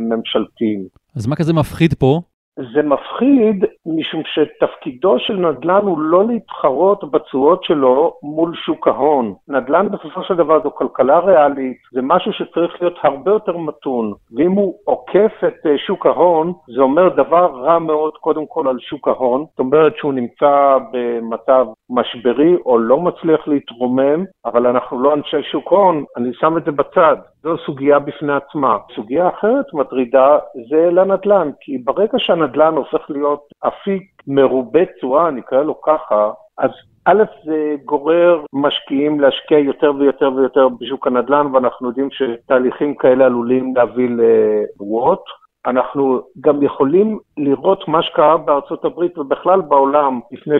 ממשלתיים. 0.00 0.82
אז 1.16 1.26
מה 1.26 1.36
כזה 1.36 1.52
מפחיד 1.52 1.94
פה? 1.94 2.20
זה 2.56 2.82
מפחיד 2.82 3.64
משום 3.86 4.22
שתפקידו 4.24 5.18
של 5.18 5.36
נדל"ן 5.36 5.82
הוא 5.82 5.98
לא 6.00 6.26
להתחרות 6.26 7.10
בתשואות 7.10 7.64
שלו 7.64 8.14
מול 8.22 8.54
שוק 8.54 8.88
ההון. 8.88 9.34
נדל"ן 9.48 9.88
בסופו 9.88 10.22
של 10.22 10.34
דבר 10.34 10.62
זו 10.62 10.70
כלכלה 10.70 11.18
ריאלית, 11.18 11.76
זה 11.92 12.00
משהו 12.02 12.32
שצריך 12.32 12.76
להיות 12.80 12.98
הרבה 13.02 13.30
יותר 13.30 13.56
מתון, 13.56 14.12
ואם 14.36 14.52
הוא 14.52 14.74
עוקף 14.84 15.32
את 15.48 15.66
אה, 15.66 15.78
שוק 15.78 16.06
ההון, 16.06 16.52
זה 16.76 16.82
אומר 16.82 17.08
דבר 17.08 17.50
רע 17.54 17.78
מאוד 17.78 18.12
קודם 18.12 18.46
כל 18.46 18.68
על 18.68 18.78
שוק 18.78 19.08
ההון, 19.08 19.44
זאת 19.50 19.58
אומרת 19.58 19.96
שהוא 19.96 20.12
נמצא 20.12 20.78
במצב 20.92 21.66
משברי 21.90 22.56
או 22.66 22.78
לא 22.78 23.00
מצליח 23.00 23.48
להתרומם, 23.48 24.24
אבל 24.44 24.66
אנחנו 24.66 25.02
לא 25.02 25.14
אנשי 25.14 25.42
שוק 25.42 25.72
הון, 25.72 26.04
אני 26.16 26.30
שם 26.34 26.56
את 26.56 26.64
זה 26.64 26.70
בצד. 26.70 27.16
זו 27.42 27.56
סוגיה 27.66 27.98
בפני 27.98 28.32
עצמה. 28.32 28.76
סוגיה 28.94 29.28
אחרת 29.28 29.64
מטרידה 29.74 30.38
זה 30.70 30.90
לנדל"ן, 30.90 31.50
כי 31.60 31.78
ברגע 31.78 32.18
שהנדל"ן 32.42 32.74
הופך 32.74 33.10
להיות 33.10 33.40
אפיק 33.66 34.02
מרובה 34.26 34.80
תשואה, 34.86 35.30
נקרא 35.30 35.62
לו 35.62 35.80
ככה, 35.80 36.30
אז 36.58 36.70
א', 37.04 37.22
זה 37.44 37.74
גורר 37.84 38.44
משקיעים 38.52 39.20
להשקיע 39.20 39.58
יותר 39.58 39.92
ויותר 39.98 40.30
ויותר 40.36 40.68
בשוק 40.68 41.06
הנדל"ן, 41.06 41.46
ואנחנו 41.52 41.88
יודעים 41.88 42.08
שתהליכים 42.10 42.94
כאלה 42.94 43.24
עלולים 43.24 43.76
להביא 43.76 44.08
לווט. 44.80 45.20
אנחנו 45.66 46.20
גם 46.40 46.62
יכולים 46.62 47.18
לראות 47.36 47.88
מה 47.88 48.02
שקרה 48.02 48.36
בארצות 48.36 48.84
הברית 48.84 49.18
ובכלל 49.18 49.60
בעולם 49.60 50.20
לפני 50.32 50.56
12-13 50.56 50.58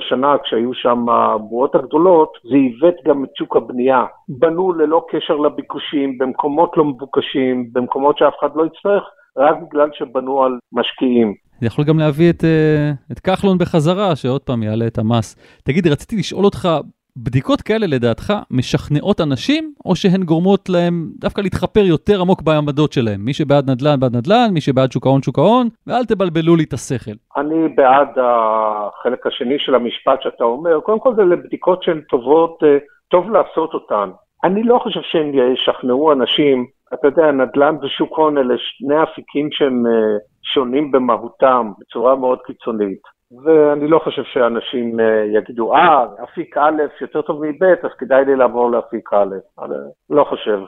שנה 0.00 0.38
כשהיו 0.38 0.74
שם 0.74 1.08
הבועות 1.08 1.74
הגדולות, 1.74 2.38
זה 2.42 2.54
עיוות 2.56 2.94
גם 3.04 3.24
את 3.24 3.36
שוק 3.36 3.56
הבנייה. 3.56 4.04
בנו 4.28 4.72
ללא 4.72 5.04
קשר 5.08 5.36
לביקושים, 5.36 6.18
במקומות 6.18 6.76
לא 6.76 6.84
מבוקשים, 6.84 7.66
במקומות 7.72 8.18
שאף 8.18 8.34
אחד 8.38 8.56
לא 8.56 8.66
יצטרך, 8.66 9.04
רק 9.36 9.56
בגלל 9.62 9.88
שבנו 9.92 10.42
על 10.42 10.58
משקיעים. 10.72 11.34
זה 11.60 11.66
יכול 11.66 11.84
גם 11.84 11.98
להביא 11.98 12.30
את, 12.30 12.44
אה, 12.44 12.92
את 13.12 13.20
כחלון 13.20 13.58
בחזרה, 13.58 14.16
שעוד 14.16 14.40
פעם 14.40 14.62
יעלה 14.62 14.86
את 14.86 14.98
המס. 14.98 15.36
תגיד, 15.64 15.86
רציתי 15.86 16.16
לשאול 16.16 16.44
אותך, 16.44 16.68
בדיקות 17.16 17.60
כאלה 17.62 17.86
לדעתך 17.86 18.32
משכנעות 18.50 19.20
אנשים, 19.20 19.72
או 19.84 19.96
שהן 19.96 20.22
גורמות 20.22 20.68
להם 20.68 21.08
דווקא 21.20 21.40
להתחפר 21.40 21.80
יותר 21.80 22.20
עמוק 22.20 22.42
בעמדות 22.42 22.92
שלהם? 22.92 23.20
מי 23.20 23.32
שבעד 23.32 23.70
נדל"ן, 23.70 24.00
בעד 24.00 24.16
נדל"ן, 24.16 24.48
מי 24.52 24.60
שבעד 24.60 24.92
שוק 24.92 25.06
ההון, 25.06 25.22
שוק 25.22 25.38
ההון, 25.38 25.68
ואל 25.86 26.04
תבלבלו 26.04 26.56
לי 26.56 26.64
את 26.64 26.72
השכל. 26.72 27.16
אני 27.36 27.68
בעד 27.74 28.08
החלק 28.16 29.26
השני 29.26 29.58
של 29.58 29.74
המשפט 29.74 30.22
שאתה 30.22 30.44
אומר. 30.44 30.80
קודם 30.80 31.00
כל 31.00 31.14
זה 31.16 31.22
לבדיקות 31.22 31.82
שהן 31.82 32.00
טובות, 32.00 32.58
אה, 32.62 32.78
טוב 33.08 33.30
לעשות 33.30 33.74
אותן. 33.74 34.10
אני 34.44 34.62
לא 34.62 34.78
חושב 34.82 35.00
שהן 35.02 35.32
ישכנעו 35.52 36.12
אנשים, 36.12 36.66
אתה 36.94 37.08
יודע, 37.08 37.32
נדל"ן 37.32 37.76
ושוק 37.82 38.18
הון 38.18 38.38
אלה 38.38 38.54
שני 38.58 39.02
אפיקים 39.02 39.48
שהם 39.52 39.86
אה, 39.86 40.18
שונים 40.54 40.92
במהותם 40.92 41.70
בצורה 41.78 42.16
מאוד 42.16 42.38
קיצונית. 42.46 43.02
ואני 43.44 43.88
לא 43.88 44.00
חושב 44.04 44.22
שאנשים 44.32 45.00
אה, 45.00 45.24
יגידו, 45.38 45.74
אה, 45.74 46.04
אפיק 46.24 46.56
א' 46.56 46.82
יותר 47.00 47.22
טוב 47.22 47.44
מב', 47.44 47.62
אז 47.62 47.90
כדאי 47.98 48.24
לי 48.24 48.36
לעבור 48.36 48.70
לאפיק 48.70 49.12
א'. 49.12 49.62
לא 50.10 50.24
חושב. 50.28 50.60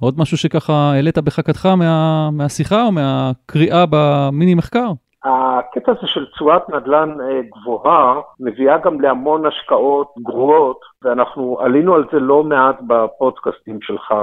עוד 0.00 0.14
משהו 0.18 0.36
שככה 0.36 0.72
העלית 0.72 1.18
בחכתך 1.18 1.66
מה, 1.66 2.30
מהשיחה 2.32 2.82
או 2.82 2.92
מהקריאה 2.92 3.84
במיני 3.90 4.54
מחקר? 4.54 4.88
הקטע 5.26 5.92
הזה 5.92 6.06
של 6.06 6.26
תשואת 6.26 6.68
נדל"ן 6.68 7.20
אה, 7.20 7.40
גבוהה 7.42 8.20
מביאה 8.40 8.78
גם 8.78 9.00
להמון 9.00 9.46
השקעות 9.46 10.12
גרועות, 10.18 10.80
ואנחנו 11.02 11.58
עלינו 11.60 11.94
על 11.94 12.04
זה 12.12 12.18
לא 12.20 12.44
מעט 12.44 12.76
בפודקאסטים 12.86 13.78
שלך, 13.82 14.14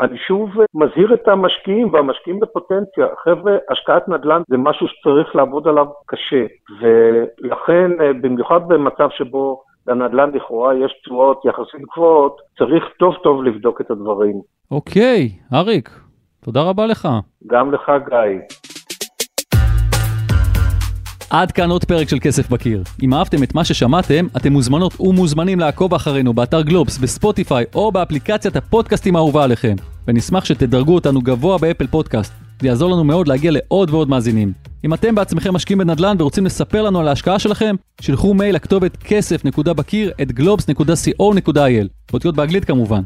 אני 0.00 0.18
שוב 0.18 0.50
מזהיר 0.74 1.14
את 1.14 1.28
המשקיעים 1.28 1.94
והמשקיעים 1.94 2.40
בפוטנציה. 2.40 3.06
חבר'ה, 3.24 3.56
השקעת 3.70 4.08
נדל"ן 4.08 4.42
זה 4.48 4.56
משהו 4.56 4.86
שצריך 4.88 5.36
לעבוד 5.36 5.68
עליו 5.68 5.86
קשה, 6.06 6.44
ולכן 6.80 7.90
במיוחד 8.20 8.68
במצב 8.68 9.08
שבו 9.10 9.62
לנדל"ן 9.86 10.30
לכאורה 10.34 10.74
יש 10.74 11.00
תשואות 11.02 11.44
יחסית 11.44 11.80
גבוהות, 11.92 12.40
צריך 12.58 12.84
טוב 12.98 13.14
טוב 13.22 13.44
לבדוק 13.44 13.80
את 13.80 13.90
הדברים. 13.90 14.40
אוקיי, 14.70 15.28
אריק, 15.52 15.90
תודה 16.44 16.62
רבה 16.62 16.86
לך. 16.86 17.08
גם 17.46 17.72
לך, 17.72 17.92
גיא. 18.08 18.59
עד 21.30 21.52
כאן 21.52 21.70
עוד 21.70 21.84
פרק 21.84 22.08
של 22.08 22.18
כסף 22.20 22.50
בקיר. 22.50 22.82
אם 23.02 23.14
אהבתם 23.14 23.42
את 23.42 23.54
מה 23.54 23.64
ששמעתם, 23.64 24.26
אתם 24.36 24.52
מוזמנות 24.52 25.00
ומוזמנים 25.00 25.60
לעקוב 25.60 25.94
אחרינו 25.94 26.34
באתר 26.34 26.62
גלובס, 26.62 26.98
בספוטיפיי 26.98 27.64
או 27.74 27.92
באפליקציית 27.92 28.56
הפודקאסטים 28.56 29.16
האהובה 29.16 29.44
עליכם. 29.44 29.74
ונשמח 30.08 30.44
שתדרגו 30.44 30.94
אותנו 30.94 31.20
גבוה 31.20 31.58
ב 31.58 31.63
Apple 31.63 31.86
Podcast. 31.86 32.32
זה 32.60 32.68
יעזור 32.68 32.90
לנו 32.90 33.04
מאוד 33.04 33.28
להגיע 33.28 33.50
לעוד 33.50 33.90
ועוד 33.90 34.08
מאזינים. 34.08 34.52
אם 34.84 34.94
אתם 34.94 35.14
בעצמכם 35.14 35.54
משקיעים 35.54 35.78
בנדל"ן 35.78 36.16
ורוצים 36.18 36.46
לספר 36.46 36.82
לנו 36.82 37.00
על 37.00 37.08
ההשקעה 37.08 37.38
שלכם, 37.38 37.76
שלחו 38.00 38.34
מייל 38.34 38.54
לכתובת 38.54 38.96
כסף.בקיר 38.96 40.12
at 40.22 40.28
globes.co.il, 40.30 41.86
באותיות 42.10 42.36
באנגלית 42.36 42.64
כמובן. 42.64 43.02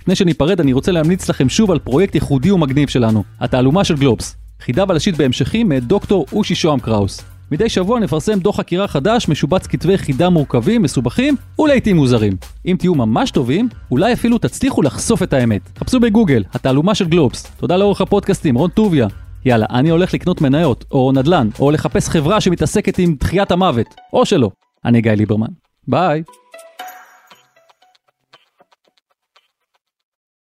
לפני 0.00 0.14
שניפרד 0.14 0.60
אני 0.60 0.72
רוצה 0.72 0.92
להמליץ 0.92 1.28
לכם 1.28 1.48
שוב 1.48 1.70
על 1.70 1.78
פרויקט 1.78 2.14
ייחודי 2.14 2.50
ומגניב 2.50 2.88
שלנו, 2.88 3.24
התעלומה 3.40 3.84
של 3.84 3.96
גלובס. 3.96 4.36
חידה 4.60 4.84
בלשית 4.84 5.16
בהמשכים 5.16 5.68
מאת 5.68 5.84
דוקטור 5.84 6.26
אושי 6.32 6.54
שוהם 6.54 6.80
קראוס. 6.80 7.37
מדי 7.52 7.68
שבוע 7.68 8.00
נפרסם 8.00 8.38
דוח 8.38 8.56
חקירה 8.56 8.88
חדש 8.88 9.28
משובץ 9.28 9.66
כתבי 9.66 9.98
חידה 9.98 10.30
מורכבים, 10.30 10.82
מסובכים 10.82 11.36
ולעיתים 11.58 11.96
מוזרים. 11.96 12.36
אם 12.66 12.76
תהיו 12.78 12.94
ממש 12.94 13.30
טובים, 13.30 13.68
אולי 13.90 14.12
אפילו 14.12 14.38
תצליחו 14.38 14.82
לחשוף 14.82 15.22
את 15.22 15.32
האמת. 15.32 15.60
חפשו 15.78 16.00
בגוגל, 16.00 16.44
התעלומה 16.54 16.94
של 16.94 17.08
גלובס. 17.08 17.52
תודה 17.56 17.76
לאורך 17.76 18.00
הפודקאסטים, 18.00 18.54
רון 18.54 18.70
טוביה. 18.70 19.06
יאללה, 19.44 19.66
אני 19.70 19.90
הולך 19.90 20.14
לקנות 20.14 20.40
מניות, 20.40 20.84
או 20.90 21.12
נדל"ן, 21.12 21.48
או 21.60 21.70
לחפש 21.70 22.08
חברה 22.08 22.40
שמתעסקת 22.40 22.98
עם 22.98 23.14
דחיית 23.20 23.50
המוות. 23.50 23.94
או 24.12 24.26
שלא. 24.26 24.50
אני 24.84 25.00
גיא 25.00 25.12
ליברמן. 25.12 25.46
ביי. 25.88 26.22